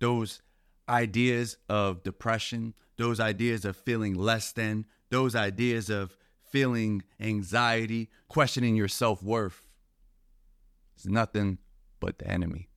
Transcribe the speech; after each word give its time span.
those 0.00 0.42
ideas 0.88 1.56
of 1.68 2.02
depression, 2.02 2.74
those 2.96 3.20
ideas 3.20 3.64
of 3.64 3.76
feeling 3.76 4.14
less 4.14 4.52
than, 4.52 4.86
those 5.10 5.36
ideas 5.36 5.88
of 5.88 6.16
feeling 6.50 7.02
anxiety, 7.20 8.10
questioning 8.28 8.74
your 8.74 8.88
self 8.88 9.22
worth. 9.22 9.62
It's 10.96 11.06
nothing 11.06 11.58
but 12.00 12.18
the 12.18 12.26
enemy, 12.26 12.68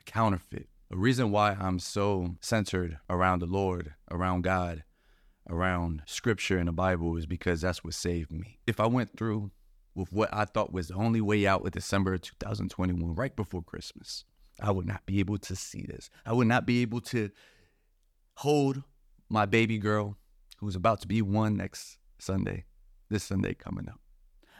a 0.00 0.10
counterfeit. 0.10 0.68
A 0.92 0.96
reason 0.96 1.30
why 1.30 1.52
I'm 1.52 1.78
so 1.78 2.34
centered 2.40 2.98
around 3.08 3.38
the 3.38 3.46
Lord, 3.46 3.94
around 4.10 4.42
God, 4.42 4.82
around 5.48 6.02
scripture 6.06 6.58
and 6.58 6.66
the 6.66 6.72
Bible 6.72 7.16
is 7.16 7.26
because 7.26 7.60
that's 7.60 7.84
what 7.84 7.94
saved 7.94 8.32
me. 8.32 8.58
If 8.66 8.80
I 8.80 8.86
went 8.86 9.16
through 9.16 9.52
with 9.94 10.12
what 10.12 10.30
I 10.32 10.44
thought 10.44 10.72
was 10.72 10.88
the 10.88 10.94
only 10.94 11.20
way 11.20 11.46
out 11.46 11.62
with 11.62 11.74
December 11.74 12.14
of 12.14 12.22
2021, 12.22 13.14
right 13.14 13.34
before 13.34 13.62
Christmas, 13.62 14.24
I 14.62 14.70
would 14.70 14.86
not 14.86 15.06
be 15.06 15.20
able 15.20 15.38
to 15.38 15.56
see 15.56 15.86
this. 15.88 16.10
I 16.26 16.32
would 16.32 16.46
not 16.46 16.66
be 16.66 16.82
able 16.82 17.00
to 17.02 17.30
hold 18.34 18.82
my 19.28 19.46
baby 19.46 19.78
girl 19.78 20.16
who's 20.58 20.76
about 20.76 21.00
to 21.00 21.08
be 21.08 21.22
one 21.22 21.56
next 21.56 21.98
Sunday, 22.18 22.64
this 23.08 23.24
Sunday 23.24 23.54
coming 23.54 23.88
up. 23.88 24.00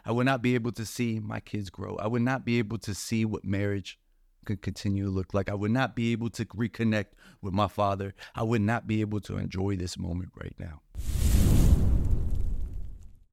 I 0.04 0.12
would 0.12 0.26
not 0.26 0.40
be 0.40 0.54
able 0.54 0.72
to 0.72 0.86
see 0.86 1.20
my 1.20 1.40
kids 1.40 1.68
grow. 1.68 1.96
I 1.96 2.06
would 2.06 2.22
not 2.22 2.44
be 2.44 2.58
able 2.58 2.78
to 2.78 2.94
see 2.94 3.26
what 3.26 3.44
marriage 3.44 3.98
could 4.46 4.62
continue 4.62 5.04
to 5.04 5.10
look 5.10 5.34
like. 5.34 5.50
I 5.50 5.54
would 5.54 5.70
not 5.70 5.94
be 5.94 6.12
able 6.12 6.30
to 6.30 6.46
reconnect 6.46 7.12
with 7.42 7.52
my 7.52 7.68
father. 7.68 8.14
I 8.34 8.42
would 8.42 8.62
not 8.62 8.86
be 8.86 9.02
able 9.02 9.20
to 9.20 9.36
enjoy 9.36 9.76
this 9.76 9.98
moment 9.98 10.30
right 10.34 10.54
now. 10.58 10.80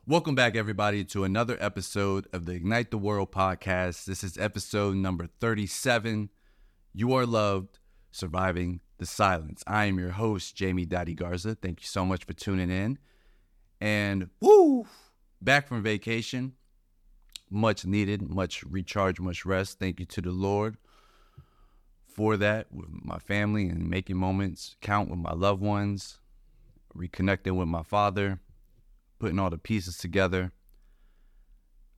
Welcome 0.06 0.36
back, 0.36 0.56
everybody, 0.56 1.04
to 1.06 1.24
another 1.24 1.58
episode 1.60 2.28
of 2.34 2.46
the 2.46 2.54
Ignite 2.54 2.92
the 2.92 2.98
World 2.98 3.32
podcast. 3.32 4.06
This 4.06 4.24
is 4.24 4.38
episode 4.38 4.96
number 4.96 5.28
37. 5.40 6.30
You 6.94 7.14
are 7.14 7.26
loved, 7.26 7.80
surviving 8.12 8.82
the 8.98 9.06
silence. 9.06 9.64
I 9.68 9.86
am 9.86 10.00
your 10.00 10.12
host, 10.12 10.56
Jamie 10.56 10.86
Daddy 10.86 11.14
Garza. 11.14 11.56
Thank 11.56 11.82
you 11.82 11.88
so 11.88 12.06
much 12.06 12.26
for 12.26 12.34
tuning 12.34 12.72
in. 12.72 12.98
And 13.80 14.30
woo, 14.42 14.88
back 15.42 15.68
from 15.68 15.84
vacation. 15.84 16.54
Much 17.50 17.86
needed, 17.86 18.22
much 18.22 18.64
recharge, 18.64 19.20
much 19.20 19.46
rest. 19.46 19.80
Thank 19.80 20.00
you 20.00 20.06
to 20.08 20.22
the 20.22 20.32
Lord 20.32 20.78
for 22.18 22.36
that 22.36 22.66
with 22.72 22.90
my 22.90 23.20
family 23.20 23.70
and 23.70 23.88
making 23.88 24.18
moments 24.18 24.76
count 24.82 25.08
with 25.10 25.20
my 25.20 25.34
loved 25.34 25.62
ones, 25.62 26.18
reconnecting 26.96 27.56
with 27.56 27.68
my 27.68 27.84
father, 27.84 28.40
putting 29.20 29.38
all 29.38 29.52
the 29.52 29.58
pieces 29.58 29.98
together. 30.00 30.52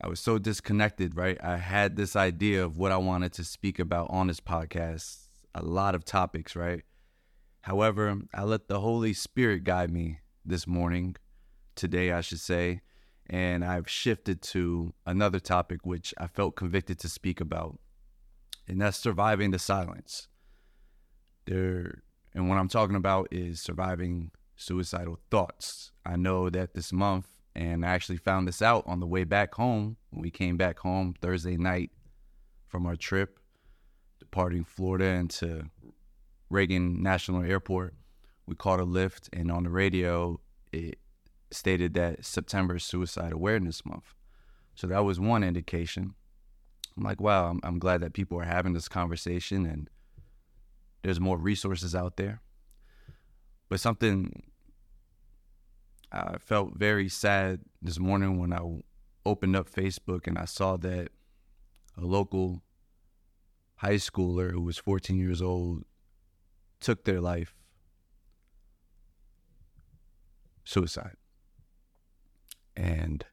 I 0.02 0.08
was 0.08 0.20
so 0.20 0.38
disconnected, 0.38 1.18
right? 1.18 1.38
I 1.44 1.58
had 1.58 1.96
this 1.96 2.16
idea 2.16 2.64
of 2.64 2.78
what 2.78 2.92
I 2.92 2.98
wanted 2.98 3.34
to 3.34 3.44
speak 3.44 3.80
about 3.80 4.08
on 4.10 4.28
this 4.28 4.40
podcast, 4.40 5.28
a 5.54 5.62
lot 5.62 5.94
of 5.94 6.06
topics, 6.06 6.56
right? 6.56 6.84
However, 7.62 8.22
I 8.34 8.44
let 8.44 8.70
the 8.70 8.80
Holy 8.80 9.12
Spirit 9.12 9.66
guide 9.66 9.92
me 9.92 10.20
this 10.46 10.66
morning, 10.66 11.18
today, 11.76 12.14
I 12.14 12.22
should 12.22 12.40
say, 12.40 12.82
and 13.30 13.64
I've 13.66 13.90
shifted 13.90 14.42
to 14.44 14.94
another 15.06 15.40
topic 15.40 15.86
which 15.86 16.14
I 16.18 16.28
felt 16.28 16.56
convicted 16.56 16.98
to 17.00 17.10
speak 17.10 17.42
about, 17.42 17.78
and 18.68 18.80
that's 18.80 18.98
surviving 18.98 19.52
the 19.52 19.60
silence. 19.60 20.30
There, 21.46 22.04
and 22.34 22.48
what 22.48 22.58
I'm 22.58 22.70
talking 22.70 22.96
about 22.96 23.28
is 23.32 23.60
surviving 23.60 24.32
suicidal 24.56 25.20
thoughts. 25.30 25.92
I 26.06 26.16
know 26.16 26.50
that 26.50 26.74
this 26.74 26.94
month, 26.94 27.28
and 27.60 27.86
I 27.86 27.90
actually 27.90 28.16
found 28.16 28.48
this 28.48 28.62
out 28.62 28.86
on 28.88 29.02
the 29.02 29.06
way 29.06 29.26
back 29.26 29.54
home 29.54 29.98
when 30.12 30.22
we 30.22 30.32
came 30.32 30.56
back 30.56 30.80
home 30.80 31.14
Thursday 31.20 31.58
night 31.58 31.92
from 32.70 32.86
our 32.86 32.96
trip, 32.96 33.38
departing 34.18 34.64
Florida 34.64 35.08
into 35.08 35.66
Reagan 36.50 37.04
National 37.04 37.44
Airport. 37.44 37.96
We 38.46 38.56
caught 38.56 38.80
a 38.80 38.86
lift, 38.86 39.28
and 39.34 39.52
on 39.52 39.64
the 39.64 39.70
radio, 39.70 40.40
it 40.72 41.00
stated 41.52 41.96
that 41.96 42.24
September 42.24 42.78
is 42.78 42.86
Suicide 42.86 43.34
Awareness 43.34 43.86
Month. 43.86 44.14
So 44.76 44.88
that 44.88 45.04
was 45.04 45.20
one 45.20 45.44
indication. 45.44 46.14
I'm 46.96 47.04
like, 47.04 47.20
wow, 47.20 47.50
I'm, 47.50 47.60
I'm 47.64 47.78
glad 47.78 48.00
that 48.00 48.14
people 48.14 48.40
are 48.40 48.46
having 48.46 48.72
this 48.72 48.88
conversation 48.88 49.66
and 49.66 49.90
there's 51.02 51.20
more 51.20 51.38
resources 51.38 51.94
out 51.94 52.16
there. 52.16 52.42
But 53.68 53.82
something 53.82 54.44
I 56.12 56.38
felt 56.40 56.76
very 56.76 57.08
sad 57.08 57.62
this 57.82 58.00
morning 58.00 58.40
when 58.40 58.52
I 58.52 58.60
opened 59.26 59.56
up 59.56 59.70
Facebook 59.70 60.26
and 60.26 60.38
I 60.38 60.46
saw 60.46 60.76
that 60.78 61.10
a 61.98 62.02
local 62.02 62.64
high 63.76 63.96
schooler 63.96 64.52
who 64.52 64.62
was 64.62 64.78
14 64.78 65.18
years 65.18 65.42
old 65.42 65.84
took 66.80 67.06
their 67.06 67.22
life. 67.22 67.54
Suicide. 70.64 71.16
And 72.76 73.26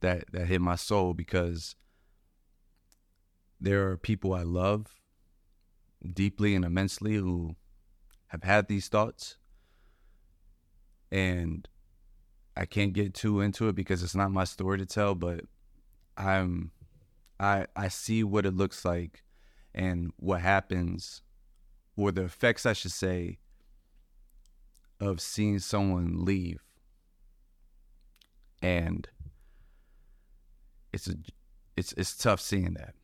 that 0.00 0.24
that 0.32 0.46
hit 0.46 0.60
my 0.60 0.74
soul 0.76 1.14
because 1.14 1.76
there 3.60 3.88
are 3.88 3.96
people 3.96 4.32
I 4.32 4.42
love 4.42 4.86
deeply 6.14 6.54
and 6.54 6.64
immensely 6.64 7.14
who 7.14 7.56
have 8.28 8.42
had 8.42 8.68
these 8.68 8.88
thoughts 8.88 9.36
and 11.10 11.68
I 12.56 12.66
can't 12.66 12.92
get 12.92 13.14
too 13.14 13.40
into 13.40 13.68
it 13.68 13.74
because 13.74 14.02
it's 14.02 14.14
not 14.14 14.30
my 14.30 14.44
story 14.44 14.78
to 14.78 14.86
tell 14.86 15.14
but 15.14 15.44
I'm 16.16 16.72
I 17.38 17.66
I 17.74 17.88
see 17.88 18.22
what 18.22 18.46
it 18.46 18.54
looks 18.54 18.84
like 18.84 19.22
and 19.74 20.12
what 20.16 20.40
happens 20.40 21.22
or 21.96 22.12
the 22.12 22.24
effects 22.24 22.66
I 22.66 22.72
should 22.72 22.92
say 22.92 23.38
of 25.00 25.20
seeing 25.20 25.58
someone 25.58 26.24
leave. 26.24 26.62
And 28.62 29.08
it's 30.92 31.08
a 31.08 31.14
it's 31.76 31.92
it's 31.94 32.16
tough 32.16 32.40
seeing 32.40 32.74
that. 32.74 32.94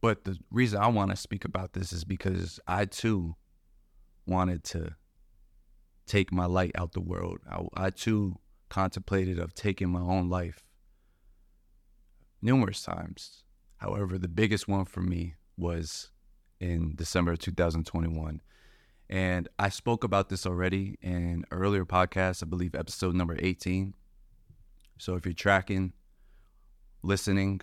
But 0.00 0.24
the 0.24 0.38
reason 0.50 0.80
I 0.80 0.88
want 0.88 1.10
to 1.10 1.16
speak 1.16 1.44
about 1.44 1.72
this 1.72 1.92
is 1.92 2.04
because 2.04 2.60
I 2.66 2.84
too 2.84 3.36
wanted 4.26 4.64
to 4.64 4.94
take 6.06 6.32
my 6.32 6.46
light 6.46 6.72
out 6.76 6.92
the 6.92 7.00
world. 7.00 7.38
I, 7.50 7.86
I 7.86 7.90
too 7.90 8.38
contemplated 8.68 9.38
of 9.38 9.54
taking 9.54 9.90
my 9.90 10.00
own 10.00 10.28
life 10.28 10.62
numerous 12.40 12.82
times. 12.82 13.42
However, 13.78 14.18
the 14.18 14.28
biggest 14.28 14.68
one 14.68 14.84
for 14.84 15.00
me 15.00 15.34
was 15.56 16.10
in 16.60 16.94
December 16.96 17.32
of 17.32 17.38
2021. 17.40 18.40
And 19.08 19.48
I 19.58 19.68
spoke 19.68 20.02
about 20.02 20.28
this 20.28 20.46
already 20.46 20.98
in 21.00 21.44
earlier 21.50 21.84
podcasts, 21.84 22.42
I 22.42 22.46
believe 22.46 22.74
episode 22.74 23.14
number 23.14 23.36
18. 23.38 23.94
So 24.98 25.14
if 25.14 25.24
you're 25.24 25.32
tracking, 25.32 25.92
listening, 27.02 27.60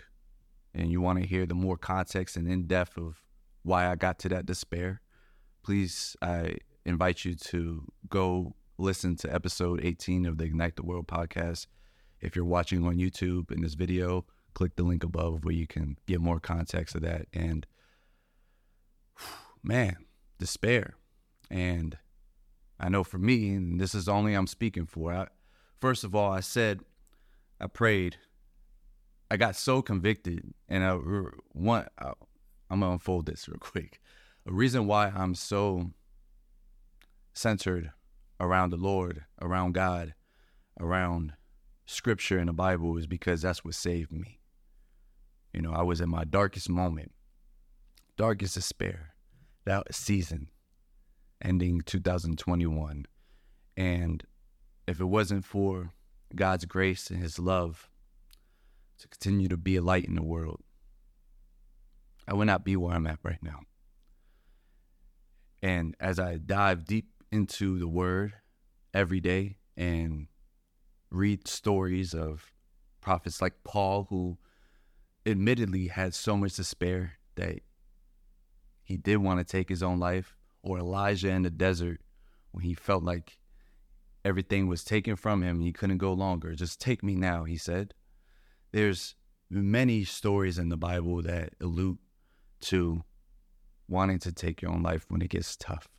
and 0.73 0.91
you 0.91 1.01
want 1.01 1.19
to 1.19 1.27
hear 1.27 1.45
the 1.45 1.53
more 1.53 1.77
context 1.77 2.37
and 2.37 2.47
in 2.47 2.65
depth 2.65 2.97
of 2.97 3.21
why 3.63 3.89
I 3.89 3.95
got 3.95 4.19
to 4.19 4.29
that 4.29 4.45
despair, 4.45 5.01
please, 5.63 6.15
I 6.21 6.57
invite 6.85 7.25
you 7.25 7.35
to 7.35 7.85
go 8.09 8.55
listen 8.77 9.15
to 9.17 9.33
episode 9.33 9.79
18 9.83 10.25
of 10.25 10.37
the 10.37 10.45
Ignite 10.45 10.75
the 10.75 10.83
World 10.83 11.07
podcast. 11.07 11.67
If 12.19 12.35
you're 12.35 12.45
watching 12.45 12.85
on 12.85 12.97
YouTube 12.97 13.51
in 13.51 13.61
this 13.61 13.73
video, 13.73 14.25
click 14.53 14.75
the 14.75 14.83
link 14.83 15.03
above 15.03 15.43
where 15.43 15.53
you 15.53 15.67
can 15.67 15.97
get 16.07 16.21
more 16.21 16.39
context 16.39 16.95
of 16.95 17.01
that. 17.01 17.27
And 17.33 17.65
man, 19.63 19.97
despair. 20.39 20.95
And 21.49 21.97
I 22.79 22.89
know 22.89 23.03
for 23.03 23.17
me, 23.17 23.53
and 23.53 23.79
this 23.79 23.95
is 23.95 24.09
only 24.09 24.33
I'm 24.33 24.47
speaking 24.47 24.85
for. 24.85 25.13
I, 25.13 25.27
first 25.79 26.03
of 26.03 26.15
all, 26.15 26.31
I 26.31 26.39
said, 26.39 26.81
I 27.59 27.67
prayed. 27.67 28.17
I 29.31 29.37
got 29.37 29.55
so 29.55 29.81
convicted, 29.81 30.53
and 30.67 30.83
I 30.83 30.97
want. 31.53 31.87
I'm 31.97 32.79
gonna 32.79 32.93
unfold 32.93 33.25
this 33.25 33.47
real 33.47 33.57
quick. 33.59 34.01
A 34.45 34.51
reason 34.51 34.85
why 34.85 35.11
I'm 35.15 35.33
so 35.35 35.91
centered 37.33 37.91
around 38.39 38.69
the 38.69 38.77
Lord, 38.77 39.25
around 39.41 39.73
God, 39.73 40.13
around 40.79 41.33
Scripture 41.85 42.37
and 42.37 42.49
the 42.49 42.53
Bible 42.53 42.97
is 42.97 43.07
because 43.07 43.41
that's 43.41 43.65
what 43.65 43.75
saved 43.75 44.11
me. 44.11 44.39
You 45.53 45.61
know, 45.61 45.73
I 45.73 45.81
was 45.81 46.01
in 46.01 46.09
my 46.09 46.23
darkest 46.23 46.69
moment, 46.69 47.11
darkest 48.17 48.55
despair, 48.55 49.13
that 49.65 49.93
season 49.93 50.49
ending 51.41 51.81
2021. 51.81 53.05
And 53.75 54.23
if 54.87 54.99
it 54.99 55.05
wasn't 55.05 55.45
for 55.45 55.91
God's 56.35 56.65
grace 56.65 57.09
and 57.09 57.21
His 57.21 57.37
love 57.37 57.89
to 58.99 59.07
continue 59.07 59.47
to 59.49 59.57
be 59.57 59.75
a 59.75 59.81
light 59.81 60.05
in 60.05 60.15
the 60.15 60.23
world, 60.23 60.61
I 62.27 62.33
would 62.33 62.47
not 62.47 62.63
be 62.63 62.75
where 62.75 62.95
I'm 62.95 63.07
at 63.07 63.19
right 63.23 63.41
now. 63.41 63.59
And 65.61 65.95
as 65.99 66.19
I 66.19 66.37
dive 66.37 66.85
deep 66.85 67.07
into 67.33 67.79
the 67.79 67.87
Word 67.87 68.33
every 68.93 69.19
day 69.19 69.57
and 69.75 70.27
read 71.09 71.47
stories 71.47 72.13
of 72.13 72.51
prophets 73.01 73.41
like 73.41 73.63
Paul, 73.63 74.05
who 74.09 74.37
admittedly 75.25 75.87
had 75.87 76.13
so 76.13 76.37
much 76.37 76.55
despair 76.55 77.13
that 77.35 77.61
he 78.83 78.97
did 78.97 79.17
want 79.17 79.39
to 79.39 79.43
take 79.43 79.67
his 79.67 79.81
own 79.81 79.99
life, 79.99 80.35
or 80.61 80.77
Elijah 80.77 81.29
in 81.29 81.41
the 81.41 81.49
desert 81.49 82.01
when 82.51 82.63
he 82.63 82.73
felt 82.73 83.03
like 83.03 83.37
everything 84.23 84.67
was 84.67 84.83
taken 84.83 85.15
from 85.15 85.41
him 85.41 85.59
he 85.59 85.73
couldn't 85.73 85.97
go 85.97 86.13
longer. 86.13 86.53
Just 86.53 86.79
take 86.79 87.03
me 87.03 87.15
now, 87.15 87.43
he 87.45 87.57
said. 87.57 87.93
There's 88.71 89.15
many 89.49 90.03
stories 90.03 90.57
in 90.57 90.69
the 90.69 90.77
Bible 90.77 91.21
that 91.23 91.53
allude 91.59 91.97
to 92.61 93.03
wanting 93.87 94.19
to 94.19 94.31
take 94.31 94.61
your 94.61 94.71
own 94.71 94.83
life 94.83 95.05
when 95.09 95.21
it 95.21 95.29
gets 95.29 95.55
tough. 95.55 95.89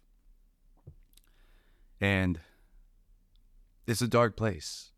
And 2.05 2.39
it's 3.87 4.03
a 4.03 4.07
dark 4.07 4.37
place 4.37 4.93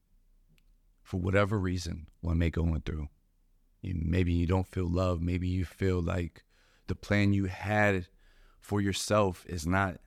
for 1.05 1.21
whatever 1.21 1.57
reason 1.57 2.09
one 2.21 2.39
may 2.39 2.51
going 2.51 2.81
through. 2.81 3.07
Maybe 3.81 4.33
you 4.33 4.45
don't 4.45 4.67
feel 4.67 4.91
love. 4.91 5.21
Maybe 5.23 5.47
you 5.47 5.65
feel 5.65 6.03
like 6.03 6.43
the 6.89 6.97
plan 6.97 7.33
you 7.33 7.45
had 7.45 8.09
for 8.61 8.81
yourself 8.81 9.47
is 9.49 9.69
not 9.69 10.01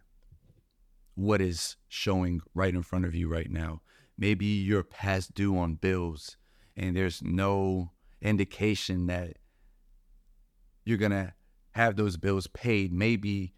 what 1.15 1.39
is 1.39 1.77
showing 1.87 2.41
right 2.53 2.75
in 2.75 2.83
front 2.83 3.05
of 3.05 3.15
you 3.15 3.29
right 3.29 3.49
now. 3.49 3.79
Maybe 4.17 4.47
you're 4.47 4.83
past 4.83 5.33
due 5.33 5.57
on 5.57 5.75
bills 5.75 6.35
and 6.75 6.97
there's 6.97 7.21
no 7.23 7.91
indication 8.21 9.07
that 9.07 9.37
you're 10.83 10.97
going 10.97 11.11
to 11.11 11.33
have 11.71 11.95
those 11.95 12.17
bills 12.17 12.47
paid. 12.47 12.91
Maybe 12.91 13.53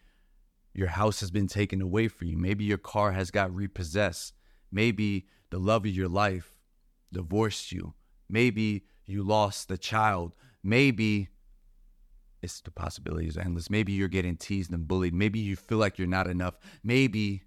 your 0.74 0.88
house 0.88 1.20
has 1.20 1.32
been 1.32 1.48
taken 1.48 1.82
away 1.82 2.08
from 2.08 2.28
you. 2.28 2.38
Maybe 2.38 2.64
your 2.64 2.78
car 2.78 3.12
has 3.12 3.32
got 3.32 3.54
repossessed. 3.54 4.34
Maybe 4.72 5.28
the 5.50 5.60
love 5.60 5.86
of 5.86 5.92
your 5.92 6.08
life 6.08 6.58
divorced 7.12 7.72
you. 7.72 7.94
Maybe 8.30 8.86
you 9.06 9.24
lost 9.24 9.70
a 9.72 9.78
child. 9.78 10.36
Maybe 10.64 11.30
it's 12.42 12.62
the 12.62 12.72
possibilities 12.72 13.38
are 13.38 13.42
endless. 13.42 13.70
Maybe 13.70 13.92
you're 13.92 14.08
getting 14.08 14.38
teased 14.38 14.72
and 14.72 14.88
bullied. 14.88 15.14
Maybe 15.14 15.40
you 15.40 15.56
feel 15.56 15.78
like 15.78 15.98
you're 15.98 16.08
not 16.08 16.28
enough. 16.28 16.56
Maybe 16.84 17.44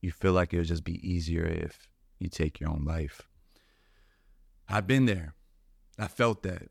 you 0.00 0.12
feel 0.12 0.32
like 0.32 0.52
it 0.52 0.58
would 0.58 0.66
just 0.66 0.84
be 0.84 1.06
easier 1.06 1.44
if 1.44 1.88
you 2.18 2.28
take 2.28 2.60
your 2.60 2.70
own 2.70 2.84
life. 2.84 3.28
I've 4.68 4.86
been 4.86 5.06
there. 5.06 5.34
I 5.98 6.06
felt 6.06 6.42
that 6.44 6.68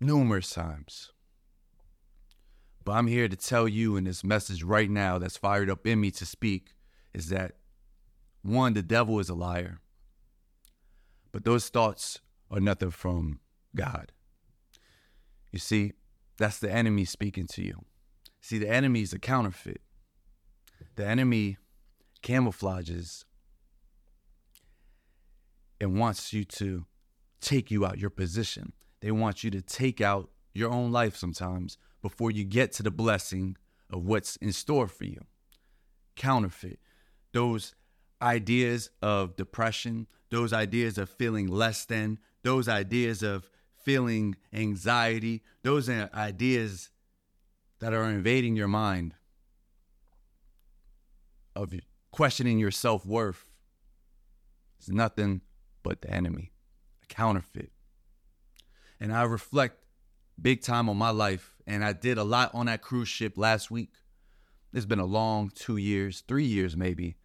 numerous 0.00 0.50
times. 0.50 1.10
But 2.88 2.94
I'm 2.94 3.06
here 3.06 3.28
to 3.28 3.36
tell 3.36 3.68
you 3.68 3.96
in 3.96 4.04
this 4.04 4.24
message 4.24 4.62
right 4.62 4.88
now 4.88 5.18
that's 5.18 5.36
fired 5.36 5.68
up 5.68 5.86
in 5.86 6.00
me 6.00 6.10
to 6.12 6.24
speak 6.24 6.72
is 7.12 7.28
that 7.28 7.56
one, 8.40 8.72
the 8.72 8.82
devil 8.82 9.20
is 9.20 9.28
a 9.28 9.34
liar. 9.34 9.80
But 11.30 11.44
those 11.44 11.68
thoughts 11.68 12.20
are 12.50 12.60
nothing 12.60 12.90
from 12.90 13.40
God. 13.76 14.10
You 15.52 15.58
see, 15.58 15.92
that's 16.38 16.60
the 16.60 16.72
enemy 16.72 17.04
speaking 17.04 17.46
to 17.48 17.62
you. 17.62 17.84
See, 18.40 18.56
the 18.56 18.70
enemy 18.70 19.02
is 19.02 19.12
a 19.12 19.18
counterfeit. 19.18 19.82
The 20.96 21.06
enemy 21.06 21.58
camouflages 22.22 23.26
and 25.78 26.00
wants 26.00 26.32
you 26.32 26.42
to 26.44 26.86
take 27.42 27.70
you 27.70 27.84
out 27.84 27.98
your 27.98 28.08
position. 28.08 28.72
They 29.02 29.10
want 29.10 29.44
you 29.44 29.50
to 29.50 29.60
take 29.60 30.00
out 30.00 30.30
your 30.54 30.70
own 30.70 30.90
life 30.90 31.18
sometimes 31.18 31.76
before 32.02 32.30
you 32.30 32.44
get 32.44 32.72
to 32.72 32.82
the 32.82 32.90
blessing 32.90 33.56
of 33.90 34.04
what's 34.04 34.36
in 34.36 34.52
store 34.52 34.86
for 34.86 35.04
you. 35.04 35.20
Counterfeit. 36.16 36.78
Those 37.32 37.74
ideas 38.20 38.90
of 39.02 39.36
depression, 39.36 40.06
those 40.30 40.52
ideas 40.52 40.98
of 40.98 41.08
feeling 41.08 41.46
less 41.46 41.84
than, 41.84 42.18
those 42.42 42.68
ideas 42.68 43.22
of 43.22 43.48
feeling 43.84 44.36
anxiety, 44.52 45.42
those 45.62 45.88
ideas 45.88 46.90
that 47.80 47.94
are 47.94 48.04
invading 48.04 48.56
your 48.56 48.68
mind 48.68 49.14
of 51.54 51.72
questioning 52.10 52.58
your 52.58 52.70
self 52.70 53.04
worth. 53.04 53.44
It's 54.78 54.88
nothing 54.88 55.40
but 55.82 56.02
the 56.02 56.10
enemy, 56.10 56.52
a 57.02 57.06
counterfeit. 57.06 57.72
And 59.00 59.12
I 59.12 59.22
reflect 59.22 59.84
big 60.40 60.62
time 60.62 60.88
on 60.88 60.96
my 60.96 61.10
life, 61.10 61.54
and 61.68 61.84
I 61.84 61.92
did 61.92 62.16
a 62.16 62.24
lot 62.24 62.50
on 62.54 62.66
that 62.66 62.80
cruise 62.80 63.08
ship 63.08 63.34
last 63.36 63.70
week. 63.70 63.90
It's 64.72 64.86
been 64.86 64.98
a 64.98 65.04
long 65.04 65.50
two 65.54 65.76
years, 65.76 66.24
three 66.26 66.46
years 66.46 66.76
maybe, 66.76 67.16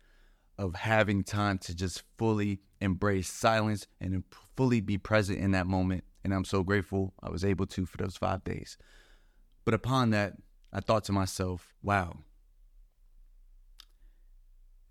of 0.58 0.76
having 0.76 1.24
time 1.24 1.58
to 1.60 1.74
just 1.74 2.04
fully 2.18 2.60
embrace 2.82 3.30
silence 3.30 3.88
and 4.02 4.24
fully 4.58 4.82
be 4.82 4.98
present 4.98 5.40
in 5.40 5.52
that 5.52 5.66
moment. 5.66 6.04
And 6.26 6.34
I'm 6.34 6.44
so 6.44 6.62
grateful 6.62 7.14
I 7.24 7.30
was 7.30 7.46
able 7.46 7.66
to 7.68 7.86
for 7.86 7.98
those 7.98 8.18
five 8.18 8.44
days. 8.44 8.78
But 9.64 9.74
upon 9.74 10.10
that, 10.10 10.34
I 10.74 10.82
thought 10.82 11.06
to 11.06 11.14
myself, 11.14 11.74
wow, 11.82 12.18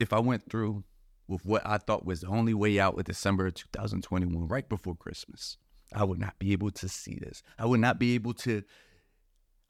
if 0.00 0.14
I 0.14 0.18
went 0.18 0.50
through 0.50 0.84
with 1.28 1.44
what 1.44 1.62
I 1.66 1.76
thought 1.76 2.06
was 2.06 2.22
the 2.22 2.28
only 2.28 2.54
way 2.54 2.80
out 2.80 2.96
with 2.96 3.06
December 3.06 3.46
of 3.46 3.54
2021, 3.54 4.48
right 4.48 4.68
before 4.68 4.94
Christmas, 4.94 5.58
I 5.94 6.04
would 6.04 6.18
not 6.18 6.38
be 6.38 6.52
able 6.52 6.70
to 6.70 6.88
see 6.88 7.18
this. 7.20 7.42
I 7.58 7.66
would 7.66 7.80
not 7.80 7.98
be 7.98 8.14
able 8.14 8.32
to 8.34 8.62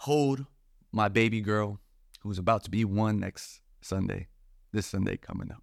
hold 0.02 0.44
my 0.90 1.08
baby 1.08 1.40
girl 1.40 1.78
who's 2.22 2.38
about 2.38 2.64
to 2.64 2.70
be 2.70 2.84
one 2.84 3.20
next 3.20 3.60
Sunday, 3.81 4.26
this 4.72 4.87
Sunday 4.87 5.16
coming 5.16 5.52
up. 5.52 5.62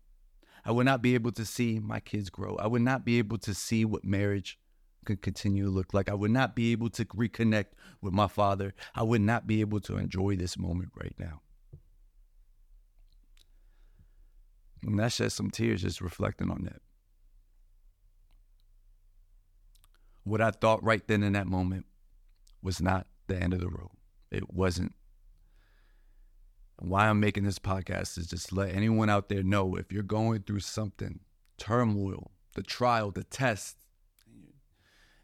I 0.63 0.71
would 0.71 0.85
not 0.85 1.01
be 1.01 1.13
able 1.13 1.33
to 1.33 1.43
see 1.43 1.77
my 1.77 1.99
kids 1.99 2.29
grow. 2.29 2.55
I 2.55 2.67
would 2.67 2.81
not 2.81 3.03
be 3.03 3.17
able 3.17 3.37
to 3.39 3.53
see 3.53 3.83
what 3.83 4.05
marriage 4.05 4.57
could 5.03 5.21
continue 5.21 5.65
to 5.65 5.69
look 5.69 5.93
like. 5.93 6.09
I 6.09 6.13
would 6.13 6.31
not 6.31 6.55
be 6.55 6.71
able 6.71 6.89
to 6.91 7.03
reconnect 7.03 7.71
with 8.01 8.13
my 8.13 8.27
father. 8.27 8.73
I 8.95 9.03
would 9.03 9.19
not 9.19 9.45
be 9.45 9.59
able 9.59 9.81
to 9.81 9.97
enjoy 9.97 10.37
this 10.37 10.57
moment 10.57 10.91
right 10.95 11.15
now. 11.19 11.41
And 14.83 14.97
that 14.99 15.11
shed 15.11 15.33
some 15.33 15.51
tears 15.51 15.81
just 15.81 15.99
reflecting 15.99 16.49
on 16.49 16.63
that. 16.63 16.81
What 20.23 20.39
I 20.39 20.51
thought 20.51 20.81
right 20.81 21.05
then 21.05 21.23
in 21.23 21.33
that 21.33 21.47
moment 21.47 21.87
was 22.61 22.81
not 22.81 23.05
the 23.27 23.35
end 23.35 23.53
of 23.53 23.59
the 23.59 23.67
road. 23.67 23.98
It 24.31 24.53
wasn't 24.53 24.93
why 26.77 27.07
I'm 27.07 27.19
making 27.19 27.43
this 27.43 27.59
podcast 27.59 28.17
is 28.17 28.27
just 28.27 28.53
let 28.53 28.73
anyone 28.73 29.09
out 29.09 29.29
there 29.29 29.43
know 29.43 29.75
if 29.75 29.91
you're 29.91 30.03
going 30.03 30.43
through 30.43 30.61
something, 30.61 31.19
turmoil, 31.57 32.31
the 32.55 32.63
trial, 32.63 33.11
the 33.11 33.23
test, 33.23 33.77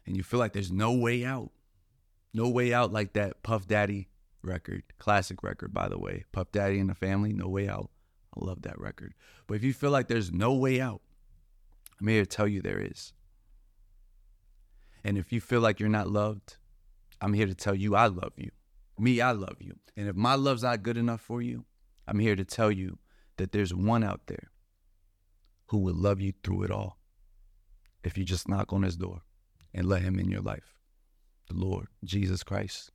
and 0.06 0.16
you 0.16 0.22
feel 0.22 0.38
like 0.38 0.52
there's 0.52 0.70
no 0.70 0.92
way 0.92 1.24
out, 1.24 1.50
no 2.34 2.48
way 2.48 2.72
out 2.72 2.92
like 2.92 3.14
that 3.14 3.42
Puff 3.42 3.66
Daddy 3.66 4.08
record, 4.42 4.84
classic 4.98 5.42
record, 5.42 5.74
by 5.74 5.88
the 5.88 5.98
way. 5.98 6.24
Puff 6.32 6.52
Daddy 6.52 6.78
and 6.78 6.88
the 6.88 6.94
Family, 6.94 7.32
No 7.32 7.48
Way 7.48 7.68
Out. 7.68 7.90
I 8.36 8.44
love 8.44 8.62
that 8.62 8.78
record. 8.78 9.14
But 9.46 9.54
if 9.54 9.64
you 9.64 9.72
feel 9.72 9.90
like 9.90 10.08
there's 10.08 10.32
no 10.32 10.52
way 10.52 10.80
out, 10.80 11.00
I'm 12.00 12.06
here 12.06 12.22
to 12.22 12.26
tell 12.26 12.46
you 12.46 12.60
there 12.60 12.80
is. 12.80 13.12
And 15.02 15.16
if 15.16 15.32
you 15.32 15.40
feel 15.40 15.60
like 15.60 15.80
you're 15.80 15.88
not 15.88 16.08
loved, 16.08 16.56
I'm 17.20 17.32
here 17.32 17.46
to 17.46 17.54
tell 17.54 17.74
you 17.74 17.96
I 17.96 18.06
love 18.06 18.32
you. 18.36 18.50
Me, 18.98 19.20
I 19.20 19.32
love 19.32 19.56
you. 19.60 19.74
And 19.96 20.08
if 20.08 20.16
my 20.16 20.34
love's 20.34 20.62
not 20.62 20.82
good 20.82 20.96
enough 20.96 21.20
for 21.20 21.42
you, 21.42 21.64
I'm 22.06 22.18
here 22.18 22.36
to 22.36 22.44
tell 22.44 22.70
you 22.70 22.98
that 23.36 23.52
there's 23.52 23.74
one 23.74 24.02
out 24.02 24.22
there 24.26 24.50
who 25.66 25.78
will 25.78 25.94
love 25.94 26.20
you 26.20 26.32
through 26.42 26.62
it 26.62 26.70
all 26.70 26.98
if 28.04 28.16
you 28.16 28.24
just 28.24 28.48
knock 28.48 28.72
on 28.72 28.82
his 28.82 28.96
door 28.96 29.22
and 29.74 29.86
let 29.86 30.02
him 30.02 30.18
in 30.18 30.30
your 30.30 30.40
life 30.40 30.76
the 31.48 31.54
Lord, 31.54 31.86
Jesus 32.04 32.42
Christ. 32.42 32.90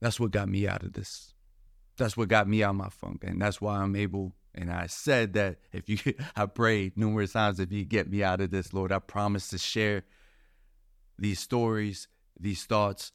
That's 0.00 0.18
what 0.18 0.30
got 0.30 0.48
me 0.48 0.66
out 0.66 0.82
of 0.82 0.94
this. 0.94 1.34
That's 1.96 2.16
what 2.16 2.28
got 2.28 2.48
me 2.48 2.62
out 2.62 2.70
of 2.70 2.76
my 2.76 2.88
funk. 2.88 3.24
And 3.24 3.40
that's 3.40 3.60
why 3.60 3.78
I'm 3.78 3.94
able, 3.94 4.34
and 4.54 4.70
I 4.70 4.86
said 4.86 5.34
that 5.34 5.58
if 5.72 5.88
you, 5.88 5.98
I 6.36 6.46
prayed 6.46 6.96
numerous 6.96 7.32
times, 7.32 7.60
if 7.60 7.70
you 7.72 7.84
get 7.84 8.10
me 8.10 8.22
out 8.22 8.40
of 8.40 8.50
this, 8.50 8.72
Lord, 8.72 8.92
I 8.92 8.98
promise 8.98 9.48
to 9.50 9.58
share 9.58 10.04
these 11.20 11.38
stories, 11.38 12.08
these 12.38 12.64
thoughts 12.64 13.12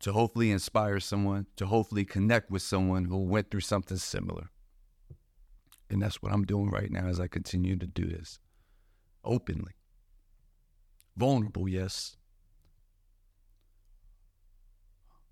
to 0.00 0.12
hopefully 0.12 0.50
inspire 0.50 0.98
someone, 0.98 1.46
to 1.56 1.66
hopefully 1.66 2.04
connect 2.04 2.50
with 2.50 2.62
someone 2.62 3.04
who 3.04 3.18
went 3.18 3.50
through 3.50 3.60
something 3.60 3.96
similar. 3.96 4.50
And 5.88 6.02
that's 6.02 6.20
what 6.20 6.32
I'm 6.32 6.44
doing 6.44 6.70
right 6.70 6.90
now 6.90 7.06
as 7.06 7.20
I 7.20 7.28
continue 7.28 7.76
to 7.76 7.86
do 7.86 8.06
this 8.06 8.40
openly. 9.24 9.72
Vulnerable, 11.16 11.68
yes. 11.68 12.16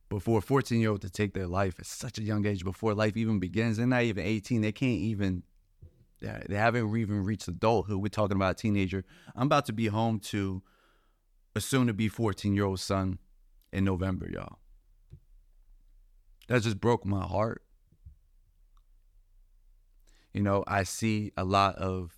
But 0.08 0.22
for 0.22 0.38
a 0.38 0.42
14 0.42 0.78
year 0.80 0.90
old 0.90 1.02
to 1.02 1.10
take 1.10 1.34
their 1.34 1.46
life 1.46 1.74
at 1.80 1.86
such 1.86 2.18
a 2.18 2.22
young 2.22 2.46
age 2.46 2.62
before 2.62 2.94
life 2.94 3.16
even 3.16 3.40
begins, 3.40 3.78
they're 3.78 3.86
not 3.86 4.02
even 4.02 4.24
18. 4.24 4.60
They 4.60 4.72
can't 4.72 5.00
even, 5.00 5.42
they 6.20 6.56
haven't 6.56 6.96
even 6.96 7.24
reached 7.24 7.48
adulthood. 7.48 7.96
We're 7.96 8.08
talking 8.08 8.36
about 8.36 8.52
a 8.52 8.62
teenager. 8.62 9.04
I'm 9.34 9.46
about 9.46 9.66
to 9.66 9.72
be 9.72 9.86
home 9.86 10.20
to 10.20 10.62
a 11.54 11.60
soon 11.60 11.86
to 11.86 11.92
be 11.92 12.08
14 12.08 12.54
year 12.54 12.64
old 12.64 12.80
son 12.80 13.18
in 13.72 13.84
November, 13.84 14.28
y'all. 14.30 14.58
That 16.48 16.62
just 16.62 16.80
broke 16.80 17.04
my 17.04 17.22
heart. 17.22 17.62
You 20.32 20.42
know, 20.42 20.64
I 20.66 20.84
see 20.84 21.32
a 21.36 21.44
lot 21.44 21.76
of 21.76 22.16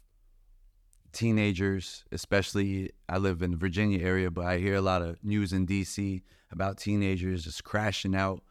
teenagers, 1.12 2.04
especially 2.12 2.90
I 3.08 3.18
live 3.18 3.42
in 3.42 3.52
the 3.52 3.56
Virginia 3.56 4.04
area, 4.04 4.30
but 4.30 4.44
I 4.46 4.58
hear 4.58 4.74
a 4.74 4.80
lot 4.82 5.02
of 5.02 5.22
news 5.22 5.52
in 5.52 5.66
DC 5.66 6.22
about 6.50 6.78
teenagers 6.78 7.44
just 7.44 7.64
crashing 7.64 8.14
out, 8.14 8.42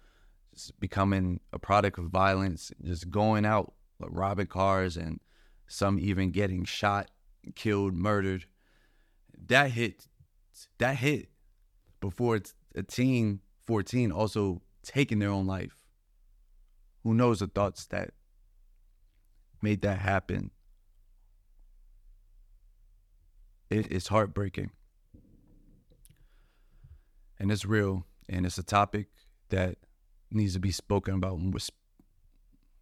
just 0.54 0.80
becoming 0.80 1.40
a 1.54 1.60
product 1.60 2.00
of 2.00 2.06
violence, 2.06 2.72
just 2.84 3.10
going 3.10 3.46
out 3.46 3.74
like 4.00 4.10
robbing 4.14 4.48
cars 4.48 4.98
and 4.98 5.20
some 5.68 6.00
even 6.00 6.32
getting 6.32 6.66
shot, 6.66 7.10
killed, 7.56 7.96
murdered. 7.96 8.46
That 9.48 9.72
hit 9.72 10.08
that 10.78 10.98
hit 10.98 11.30
before 12.00 12.40
a 12.76 12.84
teen 12.84 13.40
14 13.66 14.12
also 14.12 14.62
taking 14.84 15.20
their 15.20 15.30
own 15.30 15.46
life. 15.48 15.76
Who 17.04 17.14
knows 17.14 17.40
the 17.40 17.48
thoughts 17.48 17.86
that 17.88 18.12
made 19.62 19.82
that 19.82 20.00
happen? 20.00 20.52
It's 23.70 24.08
heartbreaking. 24.08 24.72
And 27.40 27.52
it's 27.52 27.66
real. 27.66 28.06
And 28.28 28.46
it's 28.46 28.58
a 28.58 28.64
topic 28.64 29.08
that 29.50 29.78
needs 30.30 30.54
to 30.54 30.60
be 30.60 30.72
spoken 30.72 31.16
about, 31.16 31.40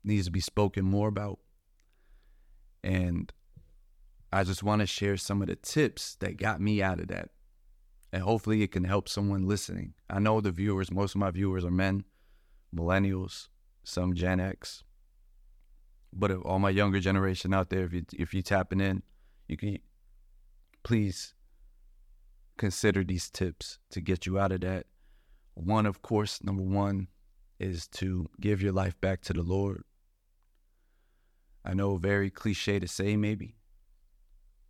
needs 0.03 0.25
to 0.25 0.31
be 0.31 0.39
spoken 0.39 0.85
more 0.85 1.07
about. 1.07 1.39
And 2.83 3.31
I 4.31 4.43
just 4.43 4.63
want 4.63 4.81
to 4.81 4.85
share 4.85 5.17
some 5.17 5.41
of 5.41 5.47
the 5.47 5.55
tips 5.55 6.15
that 6.19 6.37
got 6.37 6.61
me 6.61 6.81
out 6.81 6.99
of 6.99 7.07
that 7.07 7.29
and 8.11 8.23
hopefully 8.23 8.63
it 8.63 8.71
can 8.71 8.83
help 8.83 9.07
someone 9.07 9.47
listening. 9.47 9.93
I 10.09 10.19
know 10.19 10.41
the 10.41 10.51
viewers, 10.51 10.91
most 10.91 11.15
of 11.15 11.19
my 11.19 11.31
viewers 11.31 11.63
are 11.63 11.71
men, 11.71 12.05
millennials, 12.75 13.47
some 13.83 14.13
Gen 14.13 14.39
X. 14.39 14.83
But 16.11 16.31
all 16.31 16.59
my 16.59 16.71
younger 16.71 16.99
generation 16.99 17.53
out 17.53 17.69
there, 17.69 17.85
if 17.85 17.93
you 17.93 18.05
if 18.13 18.33
you 18.33 18.41
tapping 18.41 18.81
in, 18.81 19.03
you 19.47 19.57
can 19.57 19.77
please 20.81 21.35
consider 22.57 23.03
these 23.03 23.29
tips 23.29 23.77
to 23.91 24.01
get 24.01 24.25
you 24.25 24.39
out 24.39 24.51
of 24.51 24.61
that. 24.61 24.87
One, 25.53 25.85
of 25.85 26.01
course, 26.01 26.43
number 26.43 26.63
one 26.63 27.07
is 27.59 27.87
to 27.87 28.27
give 28.39 28.61
your 28.61 28.71
life 28.71 28.99
back 29.01 29.21
to 29.21 29.33
the 29.33 29.43
Lord. 29.43 29.83
I 31.63 31.73
know 31.73 31.97
very 31.97 32.29
cliche 32.29 32.79
to 32.79 32.87
say 32.87 33.15
maybe, 33.17 33.57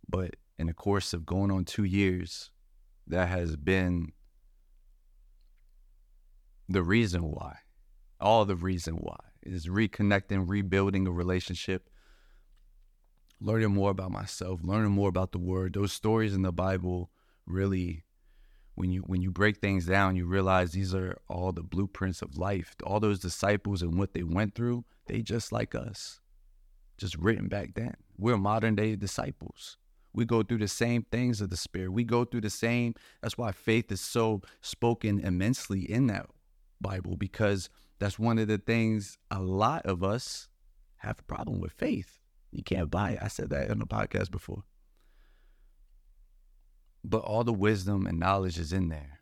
but 0.08 0.36
in 0.58 0.66
the 0.66 0.74
course 0.74 1.14
of 1.14 1.24
going 1.24 1.50
on 1.50 1.64
two 1.64 1.84
years, 1.84 2.50
that 3.10 3.28
has 3.28 3.56
been 3.56 4.12
the 6.68 6.82
reason 6.82 7.22
why, 7.22 7.58
all 8.20 8.44
the 8.44 8.56
reason 8.56 8.94
why 8.94 9.18
is 9.42 9.66
reconnecting, 9.66 10.48
rebuilding 10.48 11.06
a 11.06 11.10
relationship, 11.10 11.88
learning 13.40 13.72
more 13.72 13.90
about 13.90 14.10
myself, 14.10 14.60
learning 14.62 14.92
more 14.92 15.08
about 15.08 15.32
the 15.32 15.38
word. 15.38 15.74
Those 15.74 15.92
stories 15.92 16.34
in 16.34 16.42
the 16.42 16.52
Bible 16.52 17.10
really 17.46 18.04
when 18.74 18.90
you 18.90 19.00
when 19.02 19.20
you 19.20 19.30
break 19.30 19.58
things 19.58 19.84
down, 19.84 20.16
you 20.16 20.26
realize 20.26 20.72
these 20.72 20.94
are 20.94 21.18
all 21.28 21.52
the 21.52 21.62
blueprints 21.62 22.22
of 22.22 22.38
life. 22.38 22.74
All 22.84 23.00
those 23.00 23.18
disciples 23.18 23.82
and 23.82 23.98
what 23.98 24.14
they 24.14 24.22
went 24.22 24.54
through, 24.54 24.84
they 25.06 25.20
just 25.20 25.52
like 25.52 25.74
us. 25.74 26.20
Just 26.96 27.16
written 27.16 27.48
back 27.48 27.74
then. 27.74 27.94
We're 28.16 28.38
modern 28.38 28.76
day 28.76 28.96
disciples. 28.96 29.76
We 30.12 30.24
go 30.24 30.42
through 30.42 30.58
the 30.58 30.68
same 30.68 31.04
things 31.10 31.40
of 31.40 31.50
the 31.50 31.56
Spirit. 31.56 31.92
We 31.92 32.04
go 32.04 32.24
through 32.24 32.40
the 32.42 32.50
same. 32.50 32.94
That's 33.22 33.38
why 33.38 33.52
faith 33.52 33.92
is 33.92 34.00
so 34.00 34.42
spoken 34.60 35.20
immensely 35.20 35.90
in 35.90 36.08
that 36.08 36.26
Bible, 36.80 37.16
because 37.16 37.70
that's 37.98 38.18
one 38.18 38.38
of 38.38 38.48
the 38.48 38.58
things 38.58 39.18
a 39.30 39.40
lot 39.40 39.86
of 39.86 40.02
us 40.02 40.48
have 40.96 41.18
a 41.20 41.22
problem 41.22 41.60
with 41.60 41.72
faith. 41.72 42.18
You 42.50 42.62
can't 42.62 42.90
buy 42.90 43.12
it. 43.12 43.18
I 43.22 43.28
said 43.28 43.50
that 43.50 43.70
in 43.70 43.78
the 43.78 43.86
podcast 43.86 44.30
before. 44.30 44.64
But 47.04 47.22
all 47.22 47.44
the 47.44 47.52
wisdom 47.52 48.06
and 48.06 48.18
knowledge 48.18 48.58
is 48.58 48.72
in 48.72 48.88
there 48.88 49.20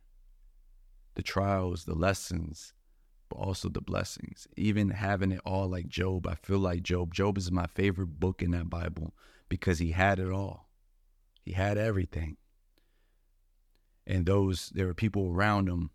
the 1.14 1.23
trials, 1.23 1.85
the 1.85 1.97
lessons, 1.97 2.73
but 3.28 3.37
also 3.37 3.68
the 3.68 3.80
blessings. 3.80 4.47
Even 4.57 4.90
having 4.90 5.33
it 5.33 5.40
all 5.45 5.68
like 5.68 5.88
Job, 5.88 6.28
I 6.28 6.37
feel 6.37 6.61
like 6.61 6.85
Job. 6.85 7.12
Job 7.12 7.37
is 7.37 7.50
my 7.50 7.66
favorite 7.66 8.21
book 8.21 8.40
in 8.40 8.52
that 8.52 8.71
Bible 8.71 9.14
because 9.49 9.80
he 9.80 9.90
had 9.90 10.21
it 10.21 10.30
all. 10.30 10.67
He 11.48 11.54
had 11.54 11.78
everything. 11.78 12.36
And 14.06 14.26
those, 14.26 14.68
there 14.74 14.84
were 14.84 14.92
people 14.92 15.32
around 15.32 15.66
him 15.66 15.88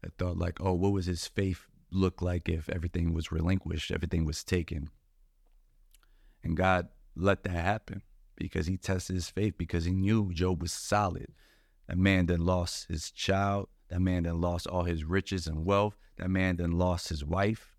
that 0.00 0.14
thought, 0.16 0.38
like, 0.38 0.62
oh, 0.62 0.72
what 0.72 0.92
was 0.92 1.04
his 1.04 1.26
faith 1.26 1.66
look 1.90 2.22
like 2.22 2.48
if 2.48 2.70
everything 2.70 3.12
was 3.12 3.30
relinquished, 3.30 3.90
everything 3.90 4.24
was 4.24 4.42
taken? 4.42 4.88
And 6.42 6.56
God 6.56 6.88
let 7.14 7.42
that 7.42 7.50
happen 7.50 8.00
because 8.34 8.66
he 8.66 8.78
tested 8.78 9.12
his 9.12 9.28
faith 9.28 9.58
because 9.58 9.84
he 9.84 9.92
knew 9.92 10.32
Job 10.32 10.62
was 10.62 10.72
solid. 10.72 11.34
That 11.86 11.98
man 11.98 12.24
then 12.24 12.46
lost 12.46 12.88
his 12.88 13.10
child. 13.10 13.68
That 13.90 14.00
man 14.00 14.22
then 14.22 14.40
lost 14.40 14.66
all 14.66 14.84
his 14.84 15.04
riches 15.04 15.46
and 15.46 15.66
wealth. 15.66 15.98
That 16.16 16.30
man 16.30 16.56
then 16.56 16.78
lost 16.78 17.10
his 17.10 17.26
wife. 17.26 17.74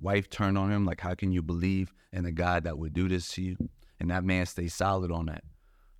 Wife 0.00 0.30
turned 0.30 0.56
on 0.56 0.72
him, 0.72 0.86
like, 0.86 1.02
how 1.02 1.14
can 1.14 1.30
you 1.30 1.42
believe 1.42 1.92
in 2.10 2.24
a 2.24 2.32
God 2.32 2.64
that 2.64 2.78
would 2.78 2.94
do 2.94 3.06
this 3.06 3.28
to 3.32 3.42
you? 3.42 3.56
And 4.00 4.10
that 4.10 4.24
man 4.24 4.46
stayed 4.46 4.72
solid 4.72 5.12
on 5.12 5.26
that. 5.26 5.44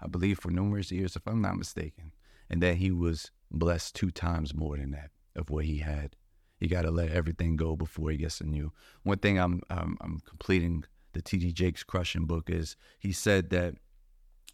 I 0.02 0.08
believe, 0.08 0.38
for 0.38 0.50
numerous 0.50 0.90
years, 0.90 1.16
if 1.16 1.26
I'm 1.26 1.40
not 1.40 1.56
mistaken. 1.56 2.12
And 2.50 2.62
that 2.62 2.76
he 2.76 2.90
was 2.90 3.30
blessed 3.50 3.94
two 3.94 4.10
times 4.10 4.54
more 4.54 4.76
than 4.76 4.90
that 4.90 5.10
of 5.36 5.50
what 5.50 5.64
he 5.64 5.78
had. 5.78 6.16
He 6.58 6.68
got 6.68 6.82
to 6.82 6.90
let 6.90 7.10
everything 7.10 7.56
go 7.56 7.76
before 7.76 8.10
he 8.10 8.16
gets 8.16 8.40
a 8.40 8.44
new. 8.44 8.72
One 9.02 9.18
thing 9.18 9.38
I'm, 9.38 9.62
I'm, 9.70 9.96
I'm 10.00 10.20
completing 10.26 10.84
the 11.12 11.22
T.D. 11.22 11.52
Jakes 11.52 11.82
crushing 11.82 12.24
book 12.24 12.48
is 12.50 12.76
he 12.98 13.12
said 13.12 13.50
that 13.50 13.74